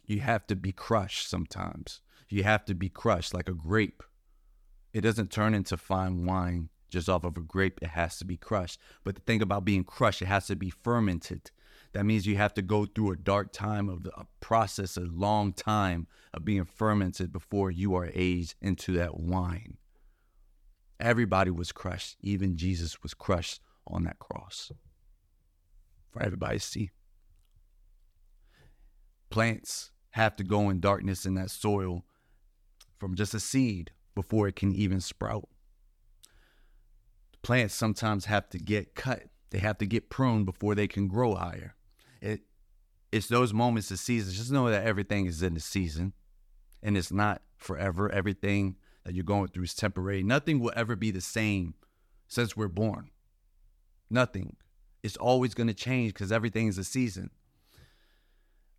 you 0.05 0.21
have 0.21 0.47
to 0.47 0.55
be 0.55 0.71
crushed 0.71 1.29
sometimes. 1.29 2.01
You 2.29 2.43
have 2.43 2.65
to 2.65 2.75
be 2.75 2.89
crushed 2.89 3.33
like 3.33 3.49
a 3.49 3.53
grape. 3.53 4.03
It 4.93 5.01
doesn't 5.01 5.31
turn 5.31 5.53
into 5.53 5.77
fine 5.77 6.25
wine 6.25 6.69
just 6.89 7.09
off 7.09 7.23
of 7.23 7.37
a 7.37 7.41
grape. 7.41 7.79
It 7.81 7.89
has 7.89 8.17
to 8.17 8.25
be 8.25 8.37
crushed. 8.37 8.79
But 9.03 9.15
the 9.15 9.21
thing 9.21 9.41
about 9.41 9.65
being 9.65 9.83
crushed, 9.83 10.21
it 10.21 10.27
has 10.27 10.47
to 10.47 10.55
be 10.55 10.69
fermented. 10.69 11.51
That 11.93 12.05
means 12.05 12.27
you 12.27 12.37
have 12.37 12.53
to 12.53 12.61
go 12.61 12.85
through 12.85 13.11
a 13.11 13.17
dark 13.17 13.51
time 13.51 13.89
of 13.89 14.05
a 14.15 14.25
process, 14.39 14.95
a 14.95 15.01
long 15.01 15.53
time 15.53 16.07
of 16.33 16.45
being 16.45 16.65
fermented 16.65 17.31
before 17.31 17.71
you 17.71 17.95
are 17.95 18.09
aged 18.13 18.55
into 18.61 18.93
that 18.93 19.19
wine. 19.19 19.77
Everybody 20.99 21.49
was 21.49 21.71
crushed. 21.71 22.17
Even 22.21 22.57
Jesus 22.57 23.01
was 23.01 23.13
crushed 23.13 23.61
on 23.87 24.03
that 24.03 24.19
cross 24.19 24.71
for 26.11 26.21
everybody 26.21 26.59
to 26.59 26.63
see. 26.63 26.89
Plants 29.31 29.91
have 30.11 30.35
to 30.35 30.43
go 30.43 30.69
in 30.69 30.79
darkness 30.79 31.25
in 31.25 31.35
that 31.35 31.49
soil 31.49 32.03
from 32.99 33.15
just 33.15 33.33
a 33.33 33.39
seed 33.39 33.91
before 34.13 34.47
it 34.47 34.55
can 34.55 34.73
even 34.73 34.99
sprout. 34.99 35.47
Plants 37.41 37.73
sometimes 37.73 38.25
have 38.25 38.49
to 38.49 38.59
get 38.59 38.93
cut, 38.93 39.23
they 39.49 39.59
have 39.59 39.77
to 39.79 39.85
get 39.85 40.09
pruned 40.09 40.45
before 40.45 40.75
they 40.75 40.87
can 40.87 41.07
grow 41.07 41.35
higher 41.35 41.75
it 42.21 42.41
it's 43.11 43.27
those 43.27 43.53
moments 43.53 43.91
of 43.91 43.99
seasons. 43.99 44.37
Just 44.37 44.51
know 44.51 44.69
that 44.69 44.85
everything 44.85 45.25
is 45.25 45.41
in 45.41 45.55
the 45.55 45.59
season 45.59 46.13
and 46.83 46.95
it's 46.95 47.11
not 47.11 47.41
forever. 47.57 48.11
Everything 48.11 48.75
that 49.03 49.15
you're 49.15 49.23
going 49.23 49.47
through 49.47 49.63
is 49.63 49.73
temporary. 49.73 50.23
Nothing 50.23 50.59
will 50.59 50.73
ever 50.75 50.95
be 50.95 51.11
the 51.11 51.21
same 51.21 51.73
since 52.27 52.55
we're 52.55 52.67
born. 52.67 53.09
Nothing. 54.09 54.55
It's 55.01 55.17
always 55.17 55.53
going 55.53 55.67
to 55.67 55.73
change 55.73 56.13
because 56.13 56.31
everything 56.31 56.67
is 56.67 56.77
a 56.77 56.83
season. 56.83 57.31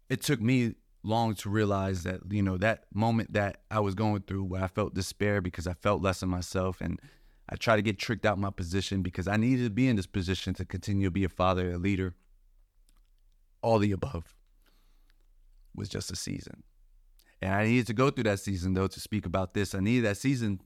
It 0.09 0.23
took 0.23 0.41
me 0.41 0.75
long 1.03 1.35
to 1.35 1.49
realize 1.49 2.03
that, 2.03 2.21
you 2.31 2.43
know, 2.43 2.57
that 2.59 2.85
moment 2.93 3.33
that 3.33 3.63
I 3.71 3.81
was 3.81 3.95
going 3.95 4.23
through 4.23 4.45
where 4.45 4.63
I 4.63 4.67
felt 4.67 4.95
despair 4.95 5.41
because 5.41 5.67
I 5.67 5.73
felt 5.73 6.03
less 6.03 6.23
of 6.23 6.29
myself 6.29 6.81
and 6.81 7.01
I 7.49 7.57
tried 7.57 7.77
to 7.77 7.83
get 7.83 7.99
tricked 7.99 8.27
out 8.27 8.39
my 8.39 8.51
position 8.51 9.03
because 9.03 9.27
I 9.27 9.37
needed 9.37 9.65
to 9.65 9.71
be 9.71 9.89
in 9.89 9.97
this 9.97 10.07
position 10.07 10.55
to 10.55 10.65
continue 10.65 11.07
to 11.07 11.11
be 11.11 11.25
a 11.25 11.29
father, 11.29 11.73
a 11.73 11.79
leader, 11.79 12.15
all 13.63 13.79
the 13.79 13.93
above 13.93 14.35
was 15.75 15.89
just 15.89 16.11
a 16.11 16.17
season. 16.17 16.63
And 17.43 17.55
I 17.55 17.67
needed 17.67 17.87
to 17.87 17.95
go 17.95 18.11
through 18.11 18.25
that 18.25 18.41
season, 18.41 18.75
though, 18.75 18.87
to 18.87 19.01
speak 19.01 19.27
about 19.27 19.55
this. 19.55 19.75
I 19.75 19.81
needed 19.81 20.05
that 20.05 20.19
season, 20.19 20.61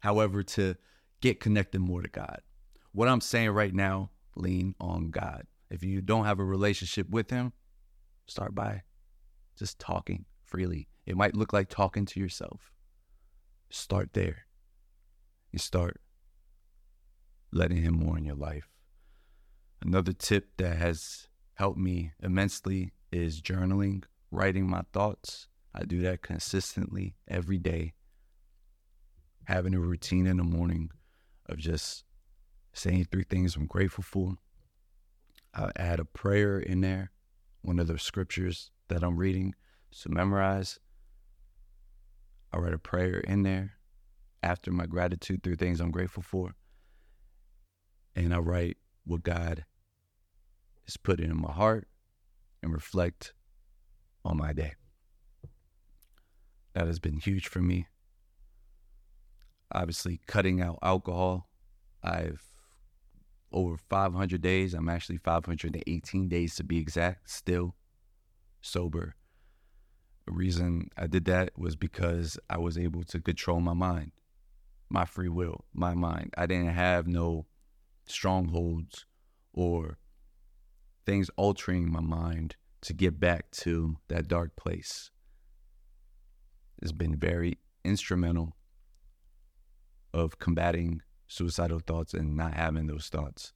however, 0.00 0.42
to 0.42 0.76
get 1.20 1.40
connected 1.40 1.80
more 1.80 2.02
to 2.02 2.08
God. 2.08 2.40
What 2.92 3.08
I'm 3.08 3.20
saying 3.20 3.50
right 3.50 3.72
now, 3.72 4.10
lean 4.34 4.74
on 4.80 5.10
God. 5.10 5.46
If 5.70 5.84
you 5.84 6.00
don't 6.00 6.24
have 6.24 6.40
a 6.40 6.44
relationship 6.44 7.08
with 7.08 7.30
Him, 7.30 7.52
start 8.26 8.54
by 8.54 8.82
just 9.56 9.78
talking 9.78 10.24
freely. 10.42 10.88
It 11.06 11.16
might 11.16 11.36
look 11.36 11.52
like 11.52 11.68
talking 11.68 12.06
to 12.06 12.20
yourself. 12.20 12.72
Start 13.70 14.10
there. 14.14 14.46
You 15.52 15.60
start 15.60 16.00
letting 17.52 17.82
Him 17.82 17.94
more 17.94 18.18
in 18.18 18.24
your 18.24 18.34
life. 18.34 18.68
Another 19.82 20.12
tip 20.12 20.56
that 20.56 20.76
has 20.76 21.28
helped 21.60 21.78
me 21.78 22.10
immensely 22.22 22.90
is 23.12 23.42
journaling, 23.42 24.02
writing 24.30 24.66
my 24.66 24.80
thoughts. 24.94 25.46
I 25.74 25.82
do 25.82 26.00
that 26.00 26.22
consistently 26.22 27.16
every 27.28 27.58
day. 27.58 27.92
Having 29.44 29.74
a 29.74 29.78
routine 29.78 30.26
in 30.26 30.38
the 30.38 30.42
morning 30.42 30.90
of 31.44 31.58
just 31.58 32.04
saying 32.72 33.08
three 33.12 33.24
things 33.24 33.56
I'm 33.56 33.66
grateful 33.66 34.02
for. 34.02 34.38
I 35.54 35.70
add 35.76 36.00
a 36.00 36.06
prayer 36.06 36.58
in 36.58 36.80
there, 36.80 37.10
one 37.60 37.78
of 37.78 37.88
the 37.88 37.98
scriptures 37.98 38.70
that 38.88 39.02
I'm 39.02 39.18
reading 39.18 39.54
to 40.00 40.08
memorize. 40.08 40.78
I 42.54 42.56
write 42.56 42.72
a 42.72 42.78
prayer 42.78 43.20
in 43.20 43.42
there 43.42 43.72
after 44.42 44.72
my 44.72 44.86
gratitude 44.86 45.42
through 45.42 45.56
things 45.56 45.78
I'm 45.78 45.90
grateful 45.90 46.22
for. 46.22 46.54
And 48.16 48.32
I 48.32 48.38
write 48.38 48.78
what 49.04 49.24
God 49.24 49.66
has 50.90 50.96
put 50.96 51.20
in 51.20 51.40
my 51.40 51.52
heart 51.52 51.86
and 52.64 52.72
reflect 52.72 53.32
on 54.24 54.36
my 54.36 54.52
day. 54.52 54.72
That 56.74 56.88
has 56.88 56.98
been 56.98 57.18
huge 57.18 57.46
for 57.46 57.60
me. 57.60 57.86
Obviously, 59.70 60.20
cutting 60.26 60.60
out 60.60 60.80
alcohol. 60.82 61.48
I've 62.02 62.42
over 63.52 63.76
500 63.76 64.40
days. 64.40 64.74
I'm 64.74 64.88
actually 64.88 65.18
518 65.18 66.28
days 66.28 66.56
to 66.56 66.64
be 66.64 66.78
exact, 66.78 67.30
still 67.30 67.76
sober. 68.60 69.14
The 70.26 70.32
reason 70.32 70.88
I 70.96 71.06
did 71.06 71.24
that 71.26 71.56
was 71.56 71.76
because 71.76 72.36
I 72.48 72.58
was 72.58 72.76
able 72.76 73.04
to 73.04 73.20
control 73.20 73.60
my 73.60 73.74
mind, 73.74 74.10
my 74.88 75.04
free 75.04 75.28
will, 75.28 75.66
my 75.72 75.94
mind. 75.94 76.34
I 76.36 76.46
didn't 76.46 76.74
have 76.74 77.06
no 77.06 77.46
strongholds 78.06 79.06
or 79.52 79.99
things 81.06 81.30
altering 81.36 81.90
my 81.90 82.00
mind 82.00 82.56
to 82.82 82.92
get 82.92 83.20
back 83.20 83.50
to 83.50 83.96
that 84.08 84.28
dark 84.28 84.56
place. 84.56 85.10
It's 86.80 86.92
been 86.92 87.16
very 87.16 87.58
instrumental 87.84 88.56
of 90.12 90.38
combating 90.38 91.02
suicidal 91.26 91.80
thoughts 91.80 92.14
and 92.14 92.36
not 92.36 92.54
having 92.54 92.86
those 92.86 93.08
thoughts. 93.08 93.52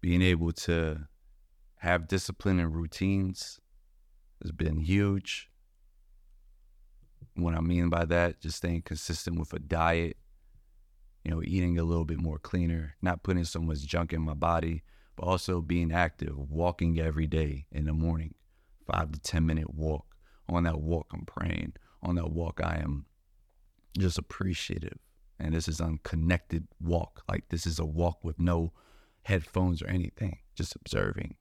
Being 0.00 0.22
able 0.22 0.52
to 0.52 1.06
have 1.76 2.08
discipline 2.08 2.58
and 2.58 2.74
routines 2.74 3.60
has 4.42 4.52
been 4.52 4.78
huge. 4.78 5.48
What 7.34 7.54
I 7.54 7.60
mean 7.60 7.88
by 7.88 8.04
that, 8.06 8.40
just 8.40 8.58
staying 8.58 8.82
consistent 8.82 9.38
with 9.38 9.52
a 9.52 9.58
diet, 9.58 10.16
you 11.24 11.30
know, 11.30 11.42
eating 11.42 11.78
a 11.78 11.84
little 11.84 12.04
bit 12.04 12.20
more 12.20 12.38
cleaner, 12.38 12.96
not 13.00 13.22
putting 13.22 13.44
so 13.44 13.60
much 13.60 13.86
junk 13.86 14.12
in 14.12 14.20
my 14.22 14.34
body, 14.34 14.82
also 15.22 15.60
being 15.60 15.92
active, 15.92 16.36
walking 16.50 16.98
every 16.98 17.26
day 17.26 17.66
in 17.70 17.84
the 17.86 17.92
morning, 17.92 18.34
five 18.86 19.12
to 19.12 19.20
10 19.20 19.46
minute 19.46 19.74
walk. 19.74 20.06
On 20.48 20.64
that 20.64 20.80
walk, 20.80 21.06
I'm 21.14 21.24
praying. 21.24 21.74
On 22.02 22.16
that 22.16 22.30
walk, 22.30 22.60
I 22.62 22.80
am 22.82 23.06
just 23.96 24.18
appreciative 24.18 24.98
and 25.42 25.54
this 25.54 25.68
is 25.68 25.80
unconnected 25.80 26.68
walk. 26.80 27.22
Like 27.28 27.48
this 27.48 27.66
is 27.66 27.78
a 27.78 27.84
walk 27.84 28.22
with 28.22 28.38
no 28.38 28.72
headphones 29.22 29.82
or 29.82 29.88
anything, 29.88 30.38
just 30.54 30.76
observing 30.76 31.34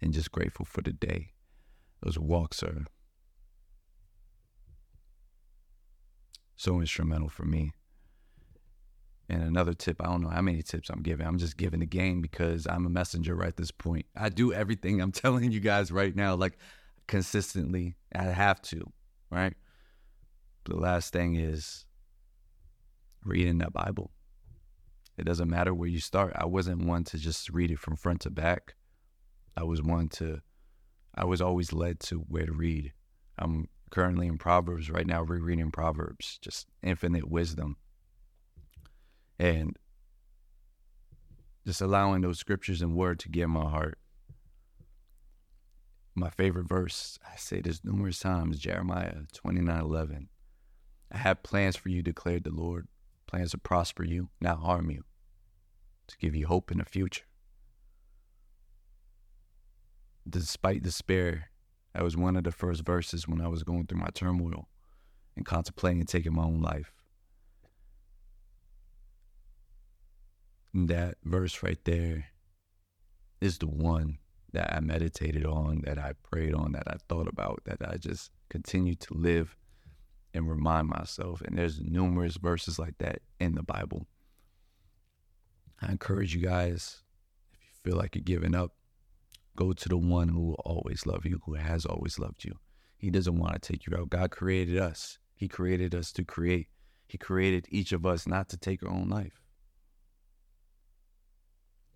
and 0.00 0.12
just 0.12 0.32
grateful 0.32 0.64
for 0.64 0.80
the 0.80 0.92
day. 0.92 1.32
Those 2.02 2.18
walks 2.18 2.62
are 2.62 2.86
so 6.56 6.80
instrumental 6.80 7.28
for 7.28 7.44
me. 7.44 7.72
And 9.30 9.44
another 9.44 9.74
tip, 9.74 10.02
I 10.02 10.06
don't 10.06 10.22
know 10.22 10.28
how 10.28 10.42
many 10.42 10.60
tips 10.60 10.90
I'm 10.90 11.02
giving. 11.02 11.24
I'm 11.24 11.38
just 11.38 11.56
giving 11.56 11.78
the 11.78 11.86
game 11.86 12.20
because 12.20 12.66
I'm 12.66 12.84
a 12.84 12.90
messenger 12.90 13.36
right 13.36 13.56
this 13.56 13.70
point. 13.70 14.06
I 14.16 14.28
do 14.28 14.52
everything 14.52 15.00
I'm 15.00 15.12
telling 15.22 15.52
you 15.52 15.60
guys 15.60 15.92
right 15.92 16.14
now, 16.14 16.34
like 16.34 16.58
consistently. 17.06 17.94
I 18.12 18.24
have 18.24 18.60
to, 18.62 18.90
right? 19.30 19.54
The 20.64 20.76
last 20.76 21.12
thing 21.12 21.36
is 21.36 21.86
reading 23.24 23.58
that 23.58 23.72
Bible. 23.72 24.10
It 25.16 25.26
doesn't 25.26 25.48
matter 25.48 25.72
where 25.72 25.88
you 25.88 26.00
start. 26.00 26.32
I 26.34 26.46
wasn't 26.46 26.84
one 26.84 27.04
to 27.04 27.16
just 27.16 27.50
read 27.50 27.70
it 27.70 27.78
from 27.78 27.94
front 27.94 28.22
to 28.22 28.30
back. 28.30 28.74
I 29.56 29.62
was 29.62 29.80
one 29.80 30.08
to, 30.08 30.40
I 31.14 31.24
was 31.24 31.40
always 31.40 31.72
led 31.72 32.00
to 32.00 32.16
where 32.18 32.46
to 32.46 32.52
read. 32.52 32.94
I'm 33.38 33.68
currently 33.92 34.26
in 34.26 34.38
Proverbs 34.38 34.90
right 34.90 35.06
now, 35.06 35.22
rereading 35.22 35.70
Proverbs, 35.70 36.40
just 36.42 36.66
infinite 36.82 37.30
wisdom. 37.30 37.76
And 39.40 39.74
just 41.66 41.80
allowing 41.80 42.20
those 42.20 42.38
scriptures 42.38 42.82
and 42.82 42.94
word 42.94 43.18
to 43.20 43.30
get 43.30 43.48
my 43.48 43.70
heart. 43.70 43.98
My 46.14 46.28
favorite 46.28 46.68
verse, 46.68 47.18
I 47.26 47.36
say 47.36 47.62
this 47.62 47.82
numerous 47.82 48.18
times, 48.18 48.58
Jeremiah 48.58 49.14
29 49.32 49.80
11. 49.80 50.28
I 51.10 51.16
have 51.16 51.42
plans 51.42 51.74
for 51.76 51.88
you, 51.88 52.02
declared 52.02 52.44
the 52.44 52.50
Lord 52.50 52.86
plans 53.26 53.52
to 53.52 53.58
prosper 53.58 54.04
you, 54.04 54.28
not 54.42 54.58
harm 54.58 54.90
you, 54.90 55.04
to 56.08 56.18
give 56.18 56.34
you 56.34 56.46
hope 56.46 56.70
in 56.70 56.76
the 56.76 56.84
future. 56.84 57.24
Despite 60.28 60.82
despair, 60.82 61.50
that 61.94 62.04
was 62.04 62.14
one 62.14 62.36
of 62.36 62.44
the 62.44 62.52
first 62.52 62.84
verses 62.84 63.26
when 63.26 63.40
I 63.40 63.48
was 63.48 63.62
going 63.62 63.86
through 63.86 64.00
my 64.00 64.10
turmoil 64.12 64.68
and 65.34 65.46
contemplating 65.46 66.04
taking 66.04 66.34
my 66.34 66.42
own 66.42 66.60
life. 66.60 66.92
That 70.74 71.16
verse 71.24 71.62
right 71.62 71.78
there 71.84 72.26
is 73.40 73.58
the 73.58 73.66
one 73.66 74.18
that 74.52 74.72
I 74.74 74.80
meditated 74.80 75.46
on, 75.46 75.82
that 75.84 75.98
I 75.98 76.12
prayed 76.30 76.54
on, 76.54 76.72
that 76.72 76.84
I 76.86 76.96
thought 77.08 77.28
about, 77.28 77.62
that 77.64 77.78
I 77.86 77.96
just 77.96 78.30
continue 78.48 78.94
to 78.96 79.14
live 79.14 79.56
and 80.34 80.48
remind 80.48 80.88
myself. 80.88 81.40
And 81.40 81.56
there's 81.56 81.80
numerous 81.80 82.36
verses 82.36 82.78
like 82.78 82.98
that 82.98 83.20
in 83.38 83.54
the 83.54 83.62
Bible. 83.62 84.06
I 85.80 85.90
encourage 85.90 86.34
you 86.34 86.42
guys, 86.42 87.02
if 87.52 87.60
you 87.62 87.90
feel 87.90 87.98
like 87.98 88.14
you're 88.14 88.22
giving 88.22 88.54
up, 88.54 88.74
go 89.56 89.72
to 89.72 89.88
the 89.88 89.96
one 89.96 90.28
who 90.28 90.40
will 90.40 90.62
always 90.64 91.06
love 91.06 91.24
you, 91.24 91.40
who 91.46 91.54
has 91.54 91.86
always 91.86 92.18
loved 92.18 92.44
you. 92.44 92.58
He 92.96 93.10
doesn't 93.10 93.38
want 93.38 93.54
to 93.54 93.72
take 93.72 93.86
you 93.86 93.96
out. 93.96 94.10
God 94.10 94.30
created 94.30 94.78
us. 94.78 95.18
He 95.34 95.48
created 95.48 95.94
us 95.94 96.12
to 96.12 96.24
create. 96.24 96.68
He 97.06 97.18
created 97.18 97.66
each 97.70 97.92
of 97.92 98.04
us 98.04 98.26
not 98.26 98.48
to 98.50 98.56
take 98.56 98.82
our 98.82 98.90
own 98.90 99.08
life. 99.08 99.40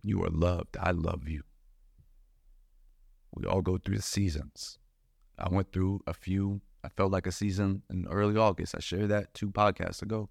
You 0.05 0.23
are 0.23 0.31
loved. 0.31 0.77
I 0.79 0.93
love 0.93 1.29
you. 1.29 1.43
We 3.35 3.47
all 3.47 3.62
go 3.62 3.79
through 3.79 3.97
the 3.97 4.03
seasons. 4.03 4.79
I 5.37 5.49
went 5.49 5.73
through 5.73 6.03
a 6.07 6.14
few 6.14 6.61
I 6.85 6.90
felt 6.90 7.12
like 7.12 7.27
a 7.27 7.33
season 7.33 7.83
in 7.88 8.07
early 8.09 8.37
August. 8.37 8.75
I 8.77 8.81
shared 8.81 9.09
that 9.09 9.33
two 9.33 9.51
podcasts 9.51 10.03
ago. 10.03 10.29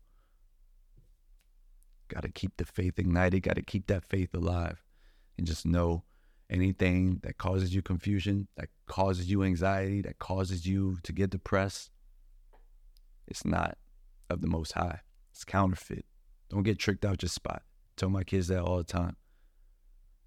Got 2.10 2.22
to 2.22 2.30
keep 2.30 2.58
the 2.58 2.66
faith 2.66 3.00
ignited, 3.00 3.42
got 3.42 3.56
to 3.56 3.64
keep 3.64 3.88
that 3.88 4.08
faith 4.08 4.36
alive, 4.36 4.84
and 5.36 5.48
just 5.48 5.66
know 5.66 6.04
anything 6.52 7.22
that 7.24 7.40
causes 7.40 7.74
you 7.74 7.82
confusion, 7.82 8.48
that 8.56 8.70
causes 8.86 9.32
you 9.32 9.42
anxiety, 9.42 10.04
that 10.04 10.20
causes 10.20 10.68
you 10.68 11.00
to 11.02 11.12
get 11.12 11.32
depressed, 11.32 11.90
it's 13.28 13.46
not 13.46 13.80
of 14.30 14.42
the 14.42 14.48
Most 14.48 14.74
High. 14.74 15.00
It's 15.32 15.44
counterfeit. 15.44 16.06
Don't 16.50 16.62
get 16.62 16.78
tricked 16.78 17.04
out 17.04 17.24
your 17.24 17.30
spot. 17.30 17.64
tell 17.98 18.10
my 18.10 18.24
kids 18.24 18.50
that 18.50 18.62
all 18.62 18.78
the 18.78 18.84
time. 18.84 19.16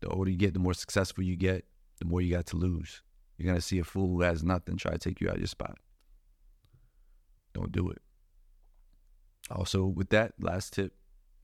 The 0.00 0.08
older 0.08 0.30
you 0.30 0.36
get, 0.36 0.52
the 0.52 0.60
more 0.60 0.74
successful 0.74 1.24
you 1.24 1.36
get, 1.36 1.64
the 1.98 2.04
more 2.04 2.20
you 2.20 2.32
got 2.34 2.46
to 2.46 2.56
lose. 2.56 3.02
You're 3.38 3.54
to 3.54 3.60
see 3.60 3.78
a 3.78 3.84
fool 3.84 4.08
who 4.08 4.22
has 4.22 4.42
nothing 4.42 4.76
try 4.76 4.92
to 4.92 4.98
take 4.98 5.20
you 5.20 5.28
out 5.28 5.34
of 5.34 5.40
your 5.40 5.46
spot. 5.46 5.78
Don't 7.52 7.72
do 7.72 7.90
it. 7.90 8.00
Also, 9.50 9.84
with 9.84 10.10
that 10.10 10.32
last 10.40 10.72
tip, 10.72 10.94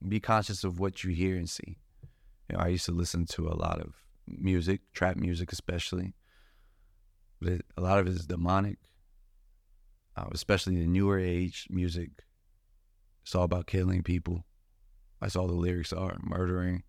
be 0.07 0.19
conscious 0.19 0.63
of 0.63 0.79
what 0.79 1.03
you 1.03 1.11
hear 1.11 1.35
and 1.35 1.49
see. 1.49 1.77
You 2.49 2.57
know, 2.57 2.63
I 2.63 2.67
used 2.67 2.85
to 2.85 2.91
listen 2.91 3.25
to 3.27 3.47
a 3.47 3.55
lot 3.55 3.79
of 3.79 3.95
music, 4.27 4.81
trap 4.93 5.15
music 5.15 5.51
especially, 5.51 6.13
but 7.41 7.53
it, 7.53 7.65
a 7.77 7.81
lot 7.81 7.99
of 7.99 8.07
it 8.07 8.13
is 8.13 8.25
demonic, 8.25 8.77
uh, 10.17 10.25
especially 10.31 10.75
the 10.75 10.87
newer 10.87 11.19
age 11.19 11.67
music. 11.69 12.09
It's 13.23 13.35
all 13.35 13.43
about 13.43 13.67
killing 13.67 14.03
people. 14.03 14.45
That's 15.21 15.35
all 15.35 15.47
the 15.47 15.53
lyrics 15.53 15.93
are 15.93 16.17
murdering. 16.21 16.83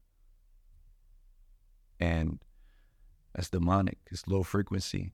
And 2.04 2.38
that's 3.34 3.48
demonic. 3.48 3.98
It's 4.10 4.28
low 4.28 4.42
frequency. 4.42 5.12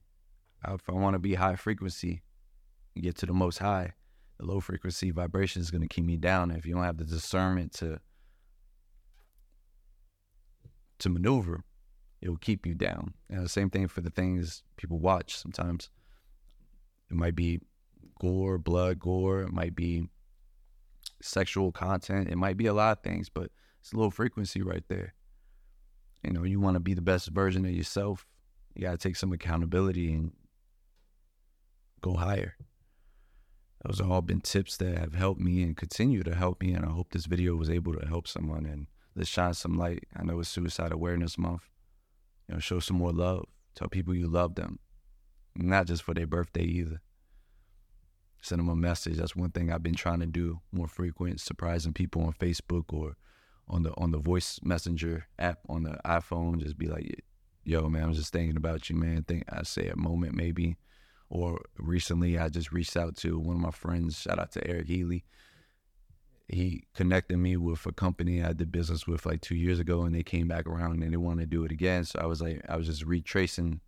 If 0.67 0.89
I 0.89 0.93
want 0.93 1.15
to 1.15 1.21
be 1.21 1.35
high 1.35 1.55
frequency, 1.55 2.23
get 3.01 3.17
to 3.19 3.27
the 3.27 3.33
most 3.33 3.59
high, 3.59 3.95
the 4.39 4.47
low 4.47 4.59
frequency 4.61 5.13
vibration 5.13 5.63
is 5.63 5.71
going 5.71 5.83
to 5.83 5.89
keep 5.89 6.05
me 6.05 6.17
down. 6.17 6.51
If 6.51 6.67
you 6.67 6.75
don't 6.75 6.83
have 6.85 6.99
the 6.99 7.05
discernment 7.05 7.73
to 7.75 8.01
to 10.99 11.09
maneuver, 11.09 11.63
it 12.21 12.29
will 12.29 12.37
keep 12.37 12.67
you 12.67 12.75
down. 12.75 13.15
And 13.31 13.43
the 13.43 13.49
same 13.49 13.71
thing 13.71 13.89
for 13.89 14.03
the 14.03 14.11
things 14.11 14.63
people 14.77 14.99
watch. 14.99 15.37
Sometimes 15.37 15.91
it 17.11 17.17
might 17.17 17.37
be 17.37 17.61
gore, 18.19 18.59
blood, 18.59 18.99
gore. 18.99 19.43
It 19.43 19.53
might 19.53 19.75
be 19.75 20.09
sexual 21.23 21.73
content. 21.73 22.29
It 22.29 22.37
might 22.37 22.57
be 22.57 22.67
a 22.67 22.75
lot 22.75 22.99
of 22.99 23.05
things, 23.05 23.31
but 23.31 23.51
it's 23.81 23.95
low 23.95 24.11
frequency 24.11 24.61
right 24.61 24.85
there. 24.89 25.15
You 26.23 26.33
know, 26.33 26.45
you 26.45 26.61
want 26.61 26.75
to 26.75 26.81
be 26.81 26.95
the 26.95 27.01
best 27.01 27.29
version 27.29 27.65
of 27.65 27.71
yourself. 27.71 28.27
You 28.75 28.83
got 28.83 28.93
to 28.93 28.99
take 28.99 29.17
some 29.17 29.33
accountability 29.33 30.13
and 30.13 30.33
go 32.01 32.15
higher 32.15 32.57
those 33.85 33.99
have 33.99 34.11
all 34.11 34.21
been 34.21 34.41
tips 34.41 34.77
that 34.77 34.99
have 34.99 35.15
helped 35.15 35.41
me 35.41 35.63
and 35.63 35.77
continue 35.77 36.23
to 36.23 36.35
help 36.35 36.61
me. 36.61 36.75
And 36.75 36.85
I 36.85 36.91
hope 36.91 37.11
this 37.11 37.27
video 37.27 37.57
was 37.57 37.71
able 37.71 37.95
to 37.95 38.07
help 38.07 38.29
someone 38.29 38.67
and 38.67 38.87
let's 39.17 39.29
shine 39.29 39.55
some 39.55 39.79
light. 39.79 40.05
I 40.15 40.23
know 40.23 40.41
it's 40.41 40.49
Suicide 40.51 40.93
Awareness 40.93 41.39
Month. 41.39 41.63
You 42.49 42.55
know, 42.55 42.61
show 42.61 42.81
some 42.81 42.99
more 42.99 43.13
love. 43.13 43.47
Tell 43.75 43.89
people 43.89 44.15
you 44.15 44.29
love 44.29 44.55
them. 44.55 44.79
not 45.57 45.87
just 45.87 46.03
for 46.03 46.15
their 46.15 46.27
birthday 46.27 46.63
either. 46.63 47.01
Send 48.43 48.61
them 48.61 48.69
a 48.69 48.77
message. 48.77 49.17
That's 49.17 49.37
one 49.37 49.51
thing 49.51 49.71
I've 49.71 49.83
been 49.83 49.95
trying 49.95 50.21
to 50.21 50.27
do 50.27 50.61
more 50.73 50.87
frequent, 50.87 51.41
surprising 51.41 51.93
people 51.93 52.23
on 52.23 52.33
Facebook 52.33 52.85
or 52.93 53.17
on 53.71 53.85
the 53.85 53.93
on 53.97 54.11
the 54.11 54.19
voice 54.19 54.61
messenger 54.63 55.27
app 55.39 55.61
on 55.69 55.85
the 55.85 55.99
iPhone. 56.05 56.61
Just 56.61 56.77
be 56.77 56.89
like, 56.89 57.25
"Yo, 57.65 57.89
man, 57.89 58.05
I 58.05 58.09
was 58.09 58.19
just 58.19 58.33
thinking 58.33 58.57
about 58.57 58.91
you, 58.91 58.97
man." 58.97 59.23
Think 59.23 59.45
I 59.49 59.63
say 59.63 59.89
a 59.89 59.97
moment 59.97 60.35
maybe, 60.35 60.77
or 61.29 61.63
recently 61.79 62.39
I 62.39 62.49
just 62.49 62.73
reached 62.73 62.97
out 62.97 63.17
to 63.19 63.39
one 63.39 63.57
of 63.57 63.63
my 63.63 63.71
friends. 63.71 64.21
Shout 64.21 64.39
out 64.39 64.53
to 64.53 64.67
Eric 64.67 64.89
Healy. 64.89 65.25
He 66.49 66.83
connected 66.95 67.39
me 67.39 67.57
with 67.57 67.87
a 67.87 67.93
company 67.93 68.43
I 68.43 68.53
did 68.53 68.73
business 68.73 69.07
with 69.07 69.25
like 69.25 69.41
two 69.41 69.55
years 69.55 69.79
ago, 69.79 70.03
and 70.03 70.15
they 70.15 70.25
came 70.25 70.49
back 70.49 70.67
around 70.67 71.03
and 71.03 71.13
they 71.13 71.17
wanted 71.17 71.43
to 71.43 71.57
do 71.57 71.65
it 71.65 71.71
again. 71.71 72.05
So 72.05 72.19
I 72.19 72.27
was 72.27 72.43
like, 72.43 72.61
I 72.69 72.77
was 72.77 72.87
just 72.87 73.05
retracing, 73.05 73.81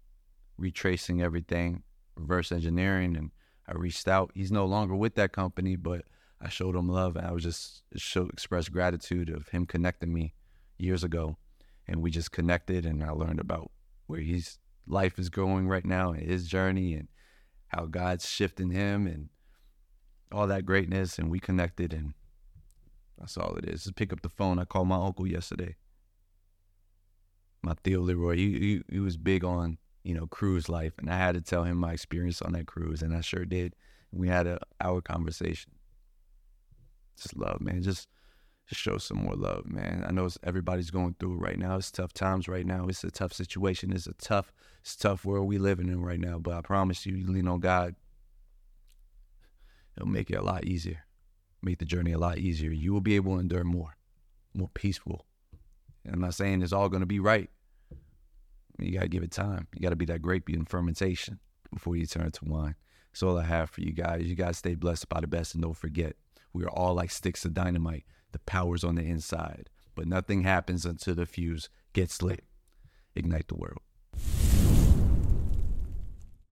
retracing 0.57 1.21
everything, 1.21 1.83
reverse 2.15 2.53
engineering, 2.53 3.17
and 3.17 3.33
I 3.67 3.73
reached 3.73 4.07
out. 4.07 4.31
He's 4.35 4.53
no 4.53 4.65
longer 4.65 4.95
with 4.95 5.17
that 5.17 5.33
company, 5.33 5.75
but 5.75 6.05
I 6.43 6.49
showed 6.49 6.75
him 6.75 6.89
love 6.89 7.17
and 7.17 7.27
I 7.27 7.31
was 7.31 7.45
just 7.45 7.83
show 7.95 8.27
express 8.27 8.69
gratitude 8.69 9.31
of 9.31 9.49
him 9.49 9.65
connecting 9.65 10.13
me 10.13 10.35
years 10.77 11.05
ago. 11.05 11.37
And 11.87 12.03
we 12.03 12.11
just 12.11 12.33
connected 12.33 12.85
and 12.85 13.05
I 13.05 13.11
learned 13.11 13.41
about 13.41 13.71
where 14.07 14.21
his 14.21 14.59
life 14.87 15.19
is 15.19 15.31
going 15.31 15.69
right 15.69 15.85
now 15.85 16.11
and 16.11 16.23
his 16.23 16.49
journey 16.49 16.95
and 16.95 17.07
how 17.69 17.87
God's 17.87 18.29
shifting 18.29 18.71
him 18.71 19.07
and 19.07 19.29
all 20.33 20.49
that 20.49 20.67
greatness 20.67 21.19
and 21.19 21.31
we 21.31 21.39
connected 21.39 21.93
and 21.93 22.15
that's 23.19 23.37
all 23.37 23.55
it 23.55 23.69
is. 23.69 23.85
Just 23.85 23.95
pick 23.95 24.13
up 24.13 24.23
the 24.23 24.29
phone. 24.29 24.59
I 24.59 24.65
called 24.65 24.89
my 24.89 24.97
uncle 24.97 25.29
yesterday. 25.29 25.77
My 27.63 27.75
Tio 27.85 28.01
Leroy. 28.01 28.35
He, 28.37 28.59
he 28.59 28.83
he 28.91 28.99
was 28.99 29.17
big 29.17 29.45
on, 29.45 29.79
you 30.03 30.15
know, 30.15 30.27
cruise 30.27 30.69
life 30.69 30.95
and 30.99 31.09
I 31.09 31.17
had 31.17 31.37
to 31.37 31.41
tell 31.41 31.63
him 31.63 31.77
my 31.77 31.93
experience 31.93 32.43
on 32.43 32.53
that 32.53 32.67
cruise 32.67 33.01
and 33.01 33.15
I 33.15 33.21
sure 33.21 33.45
did. 33.45 33.77
We 34.11 34.27
had 34.29 34.49
a 34.49 34.59
hour 34.81 35.01
conversation 35.01 35.73
just 37.17 37.37
love, 37.37 37.61
man. 37.61 37.83
Just 37.83 38.09
just 38.69 38.81
show 38.81 38.99
some 38.99 39.19
more 39.19 39.35
love, 39.35 39.67
man. 39.67 40.05
I 40.07 40.13
know 40.13 40.29
everybody's 40.43 40.91
going 40.91 41.17
through 41.19 41.35
it 41.35 41.41
right 41.41 41.59
now. 41.59 41.77
It's 41.77 41.91
tough 41.91 42.13
times 42.13 42.49
right 42.49 42.65
now. 42.65 42.87
It's 42.87 43.05
a 43.05 43.11
tough 43.11 43.33
situation. 43.33 43.93
It's 43.93 44.07
a 44.07 44.15
tough, 44.15 44.53
it's 44.81 44.95
a 44.95 44.99
tough 44.99 45.25
world 45.25 45.49
we 45.49 45.59
living 45.59 45.89
in 45.89 46.03
right 46.03 46.21
now. 46.21 46.39
But 46.39 46.55
I 46.55 46.61
promise 46.61 47.05
you, 47.05 47.15
you 47.15 47.31
lean 47.31 47.49
on 47.49 47.61
God, 47.61 47.95
it'll 49.97 50.09
make 50.09 50.31
it 50.31 50.37
a 50.37 50.43
lot 50.43 50.65
easier. 50.65 51.05
Make 51.63 51.79
the 51.79 51.85
journey 51.85 52.13
a 52.13 52.19
lot 52.19 52.39
easier. 52.39 52.71
You 52.71 52.93
will 52.93 53.01
be 53.01 53.17
able 53.17 53.35
to 53.35 53.41
endure 53.41 53.65
more, 53.65 53.97
more 54.55 54.71
peaceful. 54.73 55.27
And 56.05 56.15
I'm 56.15 56.21
not 56.21 56.35
saying 56.35 56.63
it's 56.63 56.73
all 56.73 56.89
going 56.89 57.01
to 57.01 57.07
be 57.07 57.21
right. 57.21 57.51
You 58.79 58.93
got 58.93 59.03
to 59.03 59.09
give 59.09 59.23
it 59.23 59.31
time. 59.31 59.69
You 59.75 59.83
got 59.83 59.91
to 59.91 59.97
be 59.97 60.07
that 60.07 60.23
grape 60.23 60.49
in 60.49 60.65
fermentation 60.65 61.39
before 61.73 61.95
you 61.97 62.07
turn 62.07 62.31
to 62.31 62.45
wine. 62.45 62.75
That's 63.13 63.23
all 63.23 63.39
I 63.39 63.45
have 63.45 63.71
for 63.71 63.83
you 63.83 63.93
guys. 63.93 64.23
You 64.23 64.35
guys 64.35 64.57
stay 64.57 64.75
blessed 64.75 65.09
by 65.09 65.21
the 65.21 65.27
best 65.27 65.55
and 65.55 65.63
don't 65.63 65.77
forget 65.77 66.17
we 66.53 66.65
are 66.65 66.71
all 66.71 66.95
like 66.95 67.11
sticks 67.11 67.45
of 67.45 67.55
dynamite. 67.55 68.05
The 68.33 68.39
power's 68.41 68.85
on 68.85 68.95
the 68.95 69.03
inside, 69.03 69.69
but 69.95 70.07
nothing 70.07 70.43
happens 70.43 70.85
until 70.87 71.15
the 71.15 71.27
fuse 71.27 71.69
gets 71.93 72.23
lit. 72.23 72.45
Ignite 73.15 73.49
the 73.49 73.57
world. 73.57 73.81